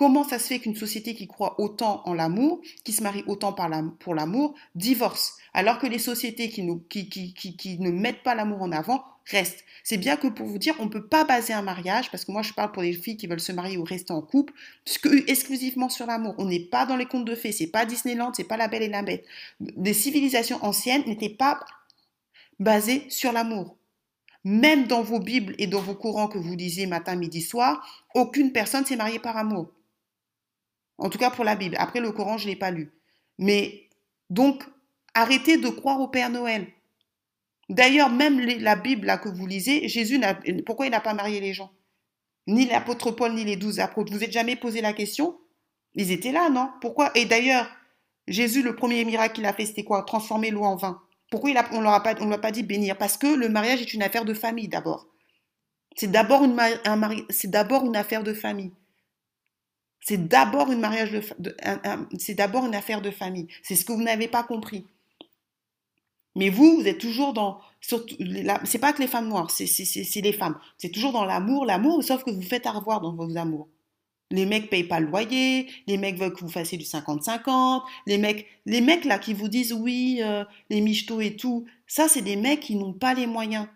Comment 0.00 0.24
ça 0.24 0.38
se 0.38 0.46
fait 0.46 0.60
qu'une 0.60 0.76
société 0.76 1.14
qui 1.14 1.28
croit 1.28 1.60
autant 1.60 2.00
en 2.06 2.14
l'amour, 2.14 2.62
qui 2.84 2.92
se 2.94 3.02
marie 3.02 3.22
autant 3.26 3.52
pour 3.98 4.14
l'amour, 4.14 4.54
divorce, 4.74 5.36
alors 5.52 5.78
que 5.78 5.86
les 5.86 5.98
sociétés 5.98 6.48
qui, 6.48 6.62
ne 6.62 7.90
mettent 7.90 8.22
pas 8.22 8.34
l'amour 8.34 8.62
en 8.62 8.72
avant 8.72 9.04
restent 9.26 9.62
C'est 9.84 9.98
bien 9.98 10.16
que 10.16 10.28
pour 10.28 10.46
vous 10.46 10.56
dire, 10.56 10.74
on 10.78 10.86
ne 10.86 10.88
peut 10.88 11.06
pas 11.06 11.24
baser 11.24 11.52
un 11.52 11.60
mariage, 11.60 12.10
parce 12.10 12.24
que 12.24 12.32
moi 12.32 12.40
je 12.40 12.54
parle 12.54 12.72
pour 12.72 12.80
les 12.80 12.94
filles 12.94 13.18
qui 13.18 13.26
veulent 13.26 13.40
se 13.40 13.52
marier 13.52 13.76
ou 13.76 13.84
rester 13.84 14.14
en 14.14 14.22
couple, 14.22 14.54
exclusivement 15.26 15.90
sur 15.90 16.06
l'amour. 16.06 16.34
On 16.38 16.46
n'est 16.46 16.60
pas 16.60 16.86
dans 16.86 16.96
les 16.96 17.04
contes 17.04 17.26
de 17.26 17.34
fées, 17.34 17.52
c'est 17.52 17.66
pas 17.66 17.84
Disneyland, 17.84 18.32
c'est 18.32 18.44
pas 18.44 18.56
La 18.56 18.68
Belle 18.68 18.84
et 18.84 18.88
la 18.88 19.02
Bête. 19.02 19.26
Des 19.60 19.92
civilisations 19.92 20.64
anciennes 20.64 21.04
n'étaient 21.06 21.28
pas 21.28 21.60
basées 22.58 23.04
sur 23.10 23.32
l'amour. 23.32 23.76
Même 24.44 24.86
dans 24.86 25.02
vos 25.02 25.20
Bibles 25.20 25.54
et 25.58 25.66
dans 25.66 25.82
vos 25.82 25.94
courants 25.94 26.28
que 26.28 26.38
vous 26.38 26.56
lisez 26.56 26.86
matin, 26.86 27.16
midi, 27.16 27.42
soir, 27.42 27.86
aucune 28.14 28.52
personne 28.52 28.86
s'est 28.86 28.96
mariée 28.96 29.18
par 29.18 29.36
amour. 29.36 29.70
En 31.00 31.10
tout 31.10 31.18
cas 31.18 31.30
pour 31.30 31.44
la 31.44 31.56
Bible. 31.56 31.76
Après 31.78 32.00
le 32.00 32.12
Coran, 32.12 32.38
je 32.38 32.44
ne 32.44 32.50
l'ai 32.50 32.56
pas 32.56 32.70
lu. 32.70 32.92
Mais 33.38 33.88
donc, 34.28 34.62
arrêtez 35.14 35.56
de 35.56 35.68
croire 35.68 36.00
au 36.00 36.08
Père 36.08 36.30
Noël. 36.30 36.68
D'ailleurs, 37.68 38.10
même 38.10 38.38
la 38.38 38.76
Bible 38.76 39.06
là, 39.06 39.16
que 39.16 39.28
vous 39.28 39.46
lisez, 39.46 39.88
Jésus, 39.88 40.20
pourquoi 40.66 40.86
il 40.86 40.90
n'a 40.90 41.00
pas 41.00 41.14
marié 41.14 41.40
les 41.40 41.54
gens? 41.54 41.72
Ni 42.46 42.66
l'apôtre 42.66 43.12
Paul, 43.12 43.32
ni 43.32 43.44
les 43.44 43.56
douze 43.56 43.80
apôtres. 43.80 44.12
Vous 44.12 44.18
n'êtes 44.18 44.32
jamais 44.32 44.56
posé 44.56 44.80
la 44.80 44.92
question? 44.92 45.38
Ils 45.94 46.10
étaient 46.10 46.32
là, 46.32 46.50
non? 46.50 46.70
Pourquoi? 46.80 47.10
Et 47.14 47.24
d'ailleurs, 47.24 47.68
Jésus, 48.28 48.62
le 48.62 48.76
premier 48.76 49.04
miracle 49.04 49.34
qu'il 49.36 49.46
a 49.46 49.52
fait, 49.52 49.66
c'était 49.66 49.84
quoi? 49.84 50.02
Transformer 50.02 50.50
l'eau 50.50 50.64
en 50.64 50.76
vin. 50.76 51.00
Pourquoi 51.30 51.50
on 51.72 51.80
ne 51.80 52.34
a 52.34 52.38
pas 52.38 52.50
dit 52.50 52.62
bénir? 52.62 52.98
Parce 52.98 53.16
que 53.16 53.26
le 53.26 53.48
mariage 53.48 53.80
est 53.80 53.94
une 53.94 54.02
affaire 54.02 54.24
de 54.24 54.34
famille 54.34 54.68
d'abord. 54.68 55.06
C'est 55.96 56.10
d'abord 56.10 56.42
une 56.44 57.96
affaire 57.96 58.24
de 58.24 58.34
famille. 58.34 58.72
C'est 60.00 60.28
d'abord 60.28 60.72
une 60.72 60.80
mariage 60.80 61.12
de, 61.12 61.56
c'est 62.18 62.34
d'abord 62.34 62.64
une 62.64 62.74
affaire 62.74 63.02
de 63.02 63.10
famille. 63.10 63.48
C'est 63.62 63.76
ce 63.76 63.84
que 63.84 63.92
vous 63.92 64.02
n'avez 64.02 64.28
pas 64.28 64.42
compris. 64.42 64.86
Mais 66.36 66.48
vous, 66.48 66.76
vous 66.76 66.86
êtes 66.86 66.98
toujours 66.98 67.32
dans, 67.32 67.60
c'est 67.80 68.78
pas 68.78 68.92
que 68.92 69.02
les 69.02 69.08
femmes 69.08 69.28
noires, 69.28 69.50
c'est 69.50 70.20
les 70.20 70.32
femmes. 70.32 70.58
C'est 70.78 70.90
toujours 70.90 71.12
dans 71.12 71.24
l'amour, 71.24 71.66
l'amour, 71.66 72.02
sauf 72.04 72.24
que 72.24 72.30
vous 72.30 72.42
faites 72.42 72.66
à 72.66 72.72
revoir 72.72 73.00
dans 73.00 73.14
vos 73.14 73.36
amours. 73.36 73.68
Les 74.30 74.46
mecs 74.46 74.70
payent 74.70 74.84
pas 74.84 75.00
le 75.00 75.08
loyer, 75.08 75.68
les 75.88 75.96
mecs 75.98 76.16
veulent 76.16 76.32
que 76.32 76.40
vous 76.40 76.48
fassiez 76.48 76.78
du 76.78 76.84
50-50, 76.84 77.82
les 78.06 78.16
mecs, 78.16 78.46
les 78.64 78.80
mecs 78.80 79.04
là 79.04 79.18
qui 79.18 79.34
vous 79.34 79.48
disent 79.48 79.72
oui, 79.72 80.20
euh, 80.22 80.44
les 80.70 80.80
michtos 80.80 81.20
et 81.20 81.34
tout, 81.34 81.66
ça 81.88 82.06
c'est 82.06 82.22
des 82.22 82.36
mecs 82.36 82.60
qui 82.60 82.76
n'ont 82.76 82.92
pas 82.92 83.12
les 83.12 83.26
moyens. 83.26 83.66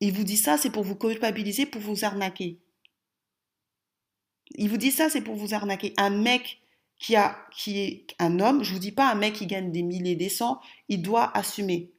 Ils 0.00 0.12
vous 0.12 0.24
disent 0.24 0.44
ça, 0.44 0.58
c'est 0.58 0.70
pour 0.70 0.84
vous 0.84 0.94
culpabiliser, 0.94 1.66
pour 1.66 1.80
vous 1.80 2.04
arnaquer. 2.04 2.58
Il 4.54 4.68
vous 4.70 4.76
dit 4.76 4.90
ça, 4.90 5.10
c'est 5.10 5.20
pour 5.20 5.36
vous 5.36 5.54
arnaquer. 5.54 5.94
Un 5.96 6.10
mec 6.10 6.60
qui, 6.98 7.16
a, 7.16 7.36
qui 7.52 7.78
est 7.80 8.06
un 8.18 8.40
homme, 8.40 8.64
je 8.64 8.72
vous 8.72 8.78
dis 8.78 8.92
pas 8.92 9.10
un 9.10 9.14
mec 9.14 9.34
qui 9.34 9.46
gagne 9.46 9.70
des 9.70 9.82
milliers, 9.82 10.16
des 10.16 10.28
cents, 10.28 10.60
il 10.88 11.02
doit 11.02 11.36
assumer. 11.36 11.90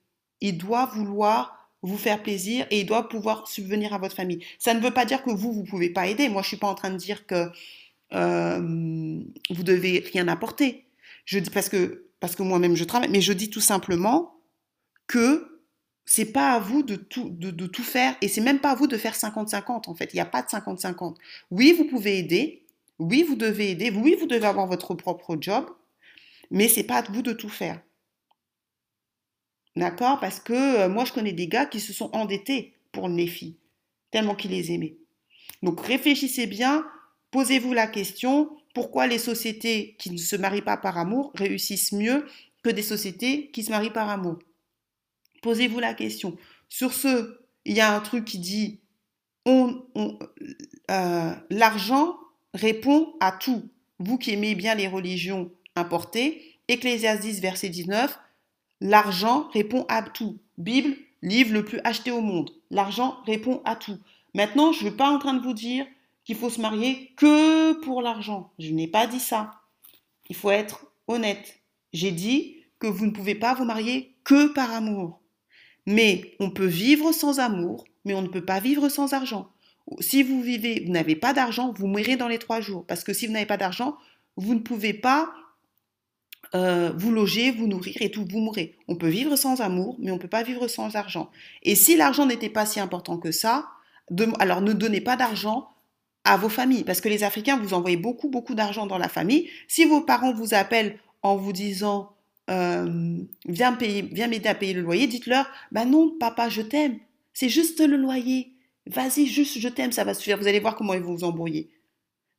Il 0.42 0.58
doit 0.58 0.86
vouloir 0.86 1.70
vous 1.82 1.98
faire 1.98 2.22
plaisir 2.22 2.66
et 2.72 2.82
il 2.82 2.86
doit 2.86 3.08
pouvoir 3.08 3.48
subvenir 3.48 3.94
à 3.94 3.98
votre 3.98 4.16
famille. 4.16 4.44
Ça 4.58 4.74
ne 4.74 4.80
veut 4.80 4.92
pas 4.92 5.06
dire 5.06 5.24
que 5.24 5.32
vous, 5.32 5.54
vous 5.54 5.64
pouvez 5.64 5.90
pas 5.90 6.08
aider. 6.08 6.28
Moi, 6.28 6.42
je 6.42 6.50
suis 6.50 6.58
pas 6.58 6.68
en 6.68 6.76
train 6.76 6.90
de 6.90 6.98
dire 6.98 7.26
que 7.26 7.50
euh, 8.14 8.60
vous 9.50 9.64
devez 9.64 10.04
rien 10.12 10.28
apporter. 10.28 10.86
Je 11.26 11.40
dis 11.40 11.50
parce 11.50 11.70
que 11.70 12.06
parce 12.20 12.36
que 12.36 12.44
moi-même 12.44 12.76
je 12.76 12.84
travaille, 12.84 13.10
mais 13.10 13.22
je 13.22 13.32
dis 13.32 13.50
tout 13.50 13.62
simplement 13.62 14.42
que 15.08 15.59
c'est 16.12 16.34
pas 16.34 16.54
à 16.54 16.60
vous 16.60 16.82
de 16.82 16.96
tout, 16.96 17.84
faire 17.84 18.16
et 18.22 18.28
c'est 18.28 18.42
même 18.42 18.58
pas 18.58 18.72
à 18.72 18.76
vous 18.76 18.88
de 18.88 18.98
faire 18.98 19.14
50-50 19.14 19.88
en 19.88 19.94
fait. 19.94 20.12
Il 20.12 20.16
n'y 20.16 20.22
a 20.22 20.26
pas 20.26 20.42
de 20.42 20.48
50-50. 20.48 21.16
Oui, 21.52 21.72
vous 21.78 21.86
pouvez 21.86 22.18
aider. 22.18 22.64
Oui, 22.98 23.22
vous 23.22 23.36
devez 23.36 23.70
aider. 23.70 23.92
Oui, 23.92 24.18
vous 24.20 24.26
devez 24.26 24.48
avoir 24.48 24.66
votre 24.66 24.96
propre 24.96 25.38
job. 25.40 25.70
Mais 26.50 26.68
c'est 26.68 26.84
pas 26.84 26.96
à 26.96 27.02
vous 27.04 27.22
de 27.22 27.32
tout 27.32 27.48
faire. 27.48 27.80
D'accord? 29.76 30.20
Parce 30.20 30.40
que 30.40 30.80
euh, 30.80 30.90
moi, 30.90 31.06
je 31.06 31.14
connais 31.14 31.32
des 31.32 31.48
gars 31.48 31.68
qui 31.68 31.80
se 31.80 31.94
sont 31.94 32.10
endettés 32.12 32.74
pour 32.92 33.08
les 33.08 33.28
filles, 33.28 33.58
tellement 34.10 34.34
qu'ils 34.34 34.50
les 34.50 34.72
aimaient. 34.72 34.98
Donc 35.62 35.80
réfléchissez 35.80 36.48
bien, 36.48 36.88
posez-vous 37.30 37.74
la 37.74 37.86
question, 37.86 38.50
pourquoi 38.74 39.06
les 39.06 39.20
sociétés 39.20 39.96
qui 40.00 40.10
ne 40.10 40.18
se 40.18 40.36
marient 40.36 40.64
pas 40.64 40.78
par 40.78 40.98
amour 40.98 41.32
réussissent 41.36 41.92
mieux 41.92 42.26
que 42.64 42.72
des 42.72 42.82
sociétés 42.82 43.52
qui 43.52 43.64
se 43.64 43.70
marient 43.70 43.94
par 43.94 44.10
amour? 44.10 44.40
Posez-vous 45.42 45.80
la 45.80 45.94
question. 45.94 46.38
Sur 46.68 46.94
ce, 46.94 47.40
il 47.66 47.76
y 47.76 47.82
a 47.82 47.96
un 47.96 48.00
truc 48.00 48.26
qui 48.26 48.40
dit 48.40 48.80
euh, 49.48 51.34
l'argent 51.50 52.18
répond 52.54 53.14
à 53.20 53.32
tout. 53.32 53.70
Vous 54.00 54.18
qui 54.18 54.32
aimez 54.32 54.56
bien 54.56 54.76
les 54.76 54.88
religions 54.88 55.52
importées, 55.76 56.56
Ecclésias 56.68 57.18
10, 57.18 57.42
verset 57.42 57.70
19, 57.70 58.20
l'argent 58.82 59.50
répond 59.54 59.86
à 59.90 60.04
tout. 60.04 60.38
Bible, 60.58 60.96
livre 61.22 61.54
le 61.54 61.66
plus 61.66 61.80
acheté 61.84 62.12
au 62.12 62.22
monde. 62.22 62.52
L'argent 62.70 63.18
répond 63.26 63.62
à 63.66 63.76
tout. 63.76 63.98
Maintenant, 64.34 64.72
je 64.72 64.84
ne 64.84 64.90
suis 64.90 64.98
pas 64.98 65.10
en 65.10 65.20
train 65.20 65.34
de 65.34 65.44
vous 65.44 65.54
dire 65.54 65.86
qu'il 66.24 66.36
faut 66.36 66.50
se 66.50 66.62
marier 66.62 67.12
que 67.18 67.74
pour 67.82 68.02
l'argent. 68.02 68.52
Je 68.60 68.72
n'ai 68.72 68.88
pas 68.88 69.08
dit 69.08 69.20
ça. 69.20 69.62
Il 70.30 70.36
faut 70.36 70.52
être 70.52 70.86
honnête. 71.08 71.60
J'ai 71.92 72.12
dit 72.12 72.58
que 72.78 72.88
vous 72.88 73.06
ne 73.06 73.12
pouvez 73.12 73.36
pas 73.36 73.56
vous 73.56 73.66
marier 73.66 74.16
que 74.24 74.48
par 74.54 74.72
amour. 74.74 75.19
Mais 75.90 76.36
on 76.40 76.52
peut 76.52 76.68
vivre 76.68 77.12
sans 77.12 77.40
amour, 77.40 77.84
mais 78.06 78.14
on 78.14 78.22
ne 78.22 78.28
peut 78.28 78.46
pas 78.46 78.60
vivre 78.60 78.90
sans 78.90 79.14
argent. 79.14 79.50
Si 80.02 80.22
vous 80.22 80.40
vivez, 80.40 80.84
vous 80.86 80.92
n'avez 80.92 81.16
pas 81.16 81.34
d'argent, 81.34 81.74
vous 81.76 81.88
mourrez 81.88 82.16
dans 82.16 82.28
les 82.28 82.38
trois 82.38 82.62
jours. 82.62 82.86
Parce 82.86 83.04
que 83.04 83.12
si 83.12 83.26
vous 83.26 83.34
n'avez 83.34 83.48
pas 83.48 83.58
d'argent, 83.58 83.98
vous 84.38 84.54
ne 84.54 84.60
pouvez 84.60 84.94
pas 84.94 85.32
euh, 86.54 86.92
vous 86.96 87.12
loger, 87.12 87.50
vous 87.50 87.66
nourrir 87.66 87.96
et 88.02 88.12
tout, 88.12 88.24
vous 88.30 88.38
mourrez. 88.38 88.78
On 88.88 88.98
peut 88.98 89.08
vivre 89.08 89.36
sans 89.36 89.62
amour, 89.62 89.98
mais 89.98 90.12
on 90.12 90.18
ne 90.18 90.20
peut 90.20 90.28
pas 90.28 90.44
vivre 90.44 90.68
sans 90.68 90.96
argent. 90.96 91.32
Et 91.64 91.74
si 91.74 91.98
l'argent 91.98 92.28
n'était 92.28 92.50
pas 92.50 92.68
si 92.68 92.80
important 92.80 93.18
que 93.18 93.32
ça, 93.32 93.68
alors 94.38 94.62
ne 94.62 94.74
donnez 94.74 95.02
pas 95.02 95.16
d'argent 95.16 95.70
à 96.24 96.38
vos 96.38 96.50
familles, 96.50 96.84
parce 96.84 97.02
que 97.02 97.10
les 97.10 97.24
Africains, 97.24 97.58
vous 97.58 97.74
envoyez 97.74 97.98
beaucoup, 97.98 98.30
beaucoup 98.30 98.54
d'argent 98.54 98.86
dans 98.86 99.00
la 99.00 99.10
famille. 99.10 99.50
Si 99.68 99.86
vos 99.86 100.02
parents 100.02 100.34
vous 100.34 100.54
appellent 100.54 101.00
en 101.24 101.36
vous 101.36 101.52
disant 101.52 102.12
euh, 102.50 103.18
viens 103.46 103.74
payer, 103.74 104.02
viens 104.02 104.28
m'aider 104.28 104.50
à 104.50 104.56
payer 104.56 104.74
le 104.74 104.82
loyer, 104.82 105.08
dites-leur, 105.08 105.48
bah 105.72 105.86
non, 105.86 106.16
papa, 106.20 106.50
je 106.50 106.62
t'aime, 106.62 107.00
c'est 107.34 107.50
juste 107.50 107.80
le 107.80 107.98
loyer. 107.98 108.54
Vas-y, 108.88 109.28
juste 109.28 109.60
je 109.60 109.70
t'aime, 109.70 109.92
ça 109.92 110.04
va 110.04 110.14
suffire. 110.14 110.38
Vous 110.38 110.48
allez 110.48 110.60
voir 110.60 110.76
comment 110.76 110.94
ils 110.94 111.02
vont 111.02 111.14
vous 111.14 111.24
embrouiller. 111.24 111.70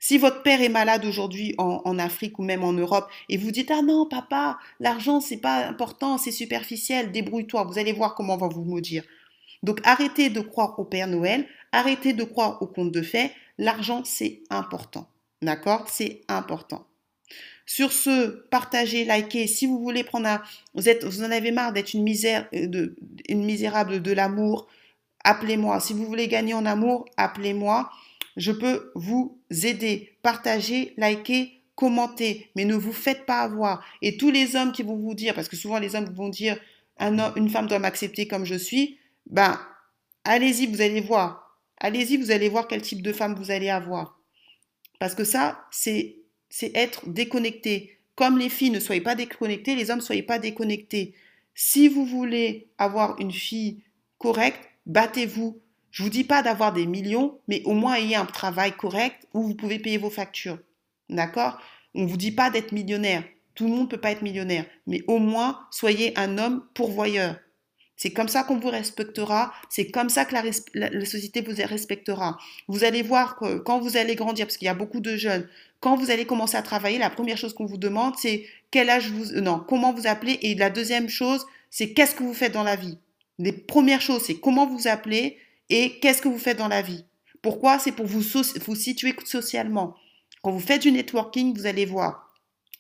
Si 0.01 0.16
votre 0.18 0.42
père 0.42 0.62
est 0.62 0.70
malade 0.70 1.05
aujourd'hui 1.05 1.55
en, 1.59 1.99
Afrique 1.99 2.38
ou 2.38 2.42
même 2.42 2.64
en 2.64 2.73
Europe 2.73 3.11
et 3.29 3.37
vous 3.37 3.51
dites 3.51 3.70
ah 3.70 3.83
non 3.83 4.07
papa 4.07 4.59
l'argent 4.81 5.20
c'est 5.20 5.37
pas 5.37 5.66
important 5.66 6.16
c'est 6.16 6.31
superficiel 6.31 7.12
débrouille-toi. 7.12 7.64
Vous 7.64 7.79
allez 7.79 7.92
voir 7.92 8.14
comment 8.14 8.35
on 8.35 8.38
va 8.38 8.49
vous 8.49 8.64
maudire. 8.64 9.05
Donc 9.62 9.81
arrêtez 9.85 10.31
de 10.31 10.40
croire 10.40 10.79
au 10.79 10.85
Père 10.85 11.07
Noël. 11.07 11.46
Arrêtez 11.73 12.14
de 12.14 12.25
croire 12.25 12.62
au 12.62 12.66
conte 12.66 12.92
de 12.92 13.03
fées. 13.03 13.31
L'argent 13.59 14.03
c'est 14.05 14.40
important. 14.49 15.07
D'accord? 15.42 15.87
C'est 15.90 16.23
important 16.29 16.87
sur 17.71 17.93
ce, 17.93 18.49
partagez, 18.51 19.05
likez. 19.05 19.47
Si 19.47 19.65
vous 19.65 19.79
voulez 19.79 20.03
prendre 20.03 20.27
un, 20.27 20.43
vous 20.75 20.89
êtes, 20.89 21.05
vous 21.05 21.23
en 21.23 21.31
avez 21.31 21.53
marre 21.53 21.73
d'être 21.73 21.95
une 21.95 22.03
misère, 22.03 22.49
euh, 22.53 22.97
une 23.29 23.45
misérable 23.45 24.03
de 24.03 24.11
l'amour, 24.11 24.67
appelez-moi. 25.23 25.79
Si 25.79 25.93
vous 25.93 26.05
voulez 26.05 26.27
gagner 26.27 26.53
en 26.53 26.67
amour, 26.67 27.05
appelez-moi. 27.17 27.89
Je 28.37 28.51
peux 28.51 28.91
vous 28.97 29.39
aider. 29.51 30.17
Partagez, 30.21 30.95
likez, 30.97 31.63
commentez, 31.77 32.51
mais 32.57 32.65
ne 32.65 32.75
vous 32.75 32.93
faites 32.93 33.25
pas 33.25 33.39
avoir. 33.39 33.85
Et 34.03 34.17
tous 34.17 34.33
les 34.33 34.57
hommes 34.57 34.73
qui 34.73 34.83
vont 34.83 34.97
vous 34.97 35.15
dire, 35.15 35.33
parce 35.37 35.49
que 35.49 35.55
souvent 35.55 35.79
les 35.79 35.95
hommes 35.95 36.13
vont 36.13 36.29
dire, 36.29 36.59
une 36.99 37.51
femme 37.51 37.69
doit 37.69 37.79
m'accepter 37.79 38.27
comme 38.27 38.45
je 38.45 38.57
suis, 38.57 38.99
ben, 39.27 39.61
allez-y, 40.25 40.67
vous 40.67 40.81
allez 40.81 41.03
voir. 41.03 41.57
Allez-y, 41.79 42.17
vous 42.17 42.33
allez 42.33 42.49
voir 42.49 42.67
quel 42.67 42.83
type 42.83 43.01
de 43.01 43.13
femme 43.13 43.37
vous 43.37 43.53
allez 43.53 43.71
avoir. 43.71 44.19
Parce 44.99 45.15
que 45.15 45.23
ça, 45.23 45.67
c'est 45.71 46.20
c'est 46.51 46.77
être 46.77 47.09
déconnecté. 47.09 47.99
Comme 48.17 48.37
les 48.37 48.51
filles 48.51 48.71
ne 48.71 48.81
soyez 48.81 49.01
pas 49.01 49.15
déconnectées, 49.15 49.77
les 49.77 49.91
hommes 49.91 50.01
ne 50.01 50.05
soyez 50.05 50.23
pas 50.23 50.39
déconnectés. 50.39 51.15
Si 51.55 51.89
vous 51.89 52.05
voulez 52.05 52.69
avoir 52.77 53.19
une 53.19 53.33
fille 53.33 53.83
correcte, 54.19 54.69
battez-vous. 54.87 55.59
Je 55.91 56.03
vous 56.03 56.11
dis 56.11 56.25
pas 56.25 56.43
d'avoir 56.43 56.73
des 56.73 56.87
millions, 56.87 57.39
mais 57.49 57.63
au 57.65 57.73
moins 57.73 57.95
ayez 57.95 58.17
un 58.17 58.27
travail 58.27 58.73
correct 58.73 59.27
où 59.33 59.43
vous 59.43 59.55
pouvez 59.55 59.79
payer 59.79 59.99
vos 59.99 60.11
factures. 60.11 60.59
D'accord? 61.09 61.61
On 61.95 62.07
vous 62.07 62.17
dit 62.17 62.31
pas 62.31 62.51
d'être 62.51 62.73
millionnaire. 62.73 63.25
Tout 63.55 63.65
le 63.65 63.71
monde 63.71 63.85
ne 63.85 63.91
peut 63.91 64.01
pas 64.01 64.13
être 64.13 64.23
millionnaire, 64.23 64.67
mais 64.87 65.03
au 65.07 65.19
moins 65.19 65.61
soyez 65.71 66.17
un 66.19 66.39
homme 66.39 66.65
pourvoyeur. 66.75 67.37
C'est 67.97 68.13
comme 68.13 68.29
ça 68.29 68.45
qu'on 68.45 68.59
vous 68.59 68.71
respectera, 68.71 69.53
c'est 69.69 69.91
comme 69.91 70.09
ça 70.09 70.25
que 70.25 70.35
la, 70.35 71.05
société 71.05 71.43
vous 71.43 71.55
respectera. 71.55 72.39
Vous 72.67 72.85
allez 72.85 73.03
voir 73.03 73.37
que 73.37 73.59
quand 73.59 73.79
vous 73.79 73.99
allez 73.99 74.15
grandir, 74.15 74.47
parce 74.47 74.57
qu'il 74.57 74.65
y 74.65 74.71
a 74.71 74.75
beaucoup 74.75 75.01
de 75.01 75.17
jeunes, 75.19 75.47
quand 75.81 75.97
vous 75.97 76.11
allez 76.11 76.27
commencer 76.27 76.57
à 76.57 76.62
travailler, 76.62 76.99
la 76.99 77.11
première 77.11 77.38
chose 77.38 77.55
qu'on 77.55 77.66
vous 77.66 77.79
demande, 77.79 78.14
c'est 78.19 78.45
quel 78.71 78.90
âge 78.90 79.11
vous, 79.11 79.40
non, 79.40 79.59
comment 79.59 79.93
vous 79.93 80.07
appelez, 80.07 80.38
et 80.43 80.55
la 80.55 80.71
deuxième 80.71 81.09
chose, 81.09 81.47
c'est 81.71 81.93
qu'est-ce 81.93 82.14
que 82.14 82.23
vous 82.23 82.35
faites 82.35 82.53
dans 82.53 82.62
la 82.62 82.77
vie. 82.77 82.99
Les 83.38 83.53
premières 83.53 84.03
choses, 84.03 84.23
c'est 84.23 84.38
comment 84.38 84.66
vous 84.66 84.87
appelez 84.88 85.38
et 85.71 85.99
qu'est-ce 86.01 86.21
que 86.21 86.29
vous 86.29 86.38
faites 86.38 86.59
dans 86.59 86.69
la 86.69 86.83
vie. 86.83 87.05
Pourquoi? 87.43 87.79
C'est 87.79 87.93
pour 87.93 88.07
vous, 88.07 88.21
vous 88.21 88.75
situer 88.75 89.14
socialement. 89.25 89.97
Quand 90.43 90.51
vous 90.51 90.61
faites 90.61 90.83
du 90.83 90.93
networking, 90.93 91.57
vous 91.57 91.66
allez 91.66 91.87
voir. 91.87 92.35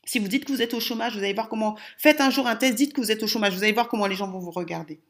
Si 0.04 0.18
vous 0.18 0.28
dites 0.28 0.44
que 0.44 0.52
vous 0.52 0.62
êtes 0.62 0.74
au 0.74 0.80
chômage, 0.80 1.14
vous 1.14 1.22
allez 1.22 1.32
voir 1.32 1.48
comment. 1.48 1.78
Faites 1.98 2.20
un 2.20 2.30
jour 2.30 2.46
un 2.46 2.56
test, 2.56 2.74
dites 2.74 2.92
que 2.92 3.00
vous 3.00 3.10
êtes 3.10 3.22
au 3.22 3.26
chômage, 3.26 3.54
vous 3.54 3.62
allez 3.62 3.72
voir 3.72 3.88
comment 3.88 4.06
les 4.06 4.16
gens 4.16 4.30
vont 4.30 4.40
vous 4.40 4.50
regarder. 4.50 5.00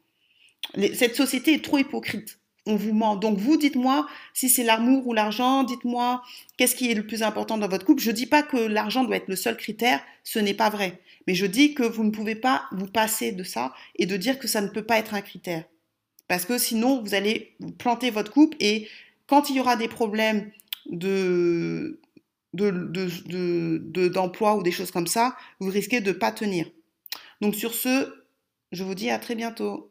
cette 0.93 1.15
société 1.15 1.53
est 1.53 1.63
trop 1.63 1.77
hypocrite. 1.77 2.40
On 2.67 2.75
vous 2.75 2.93
ment. 2.93 3.15
Donc 3.15 3.39
vous, 3.39 3.57
dites-moi 3.57 4.07
si 4.33 4.49
c'est 4.49 4.63
l'amour 4.63 5.07
ou 5.07 5.13
l'argent, 5.13 5.63
dites-moi 5.63 6.21
qu'est-ce 6.57 6.75
qui 6.75 6.91
est 6.91 6.95
le 6.95 7.05
plus 7.05 7.23
important 7.23 7.57
dans 7.57 7.67
votre 7.67 7.85
couple. 7.85 8.03
Je 8.03 8.11
ne 8.11 8.15
dis 8.15 8.27
pas 8.27 8.43
que 8.43 8.57
l'argent 8.57 9.03
doit 9.03 9.15
être 9.15 9.27
le 9.27 9.35
seul 9.35 9.57
critère, 9.57 10.01
ce 10.23 10.39
n'est 10.39 10.53
pas 10.53 10.69
vrai. 10.69 10.99
Mais 11.27 11.33
je 11.33 11.45
dis 11.45 11.73
que 11.73 11.83
vous 11.83 12.03
ne 12.03 12.11
pouvez 12.11 12.35
pas 12.35 12.65
vous 12.71 12.87
passer 12.87 13.31
de 13.31 13.43
ça 13.43 13.73
et 13.95 14.05
de 14.05 14.17
dire 14.17 14.39
que 14.39 14.47
ça 14.47 14.61
ne 14.61 14.67
peut 14.67 14.83
pas 14.83 14.97
être 14.97 15.13
un 15.13 15.21
critère. 15.21 15.63
Parce 16.27 16.45
que 16.45 16.57
sinon, 16.57 17.01
vous 17.01 17.13
allez 17.13 17.55
planter 17.77 18.09
votre 18.09 18.31
couple 18.31 18.57
et 18.59 18.87
quand 19.27 19.49
il 19.49 19.57
y 19.57 19.59
aura 19.59 19.75
des 19.75 19.87
problèmes 19.87 20.51
de, 20.89 21.99
d'emploi 22.53 24.55
ou 24.55 24.63
des 24.63 24.71
choses 24.71 24.91
comme 24.91 25.07
ça, 25.07 25.35
vous 25.59 25.69
risquez 25.69 26.01
de 26.01 26.11
ne 26.11 26.17
pas 26.17 26.31
tenir. 26.31 26.67
Donc 27.41 27.55
sur 27.55 27.73
ce, 27.73 28.13
je 28.71 28.83
vous 28.83 28.95
dis 28.95 29.09
à 29.09 29.19
très 29.19 29.35
bientôt. 29.35 29.90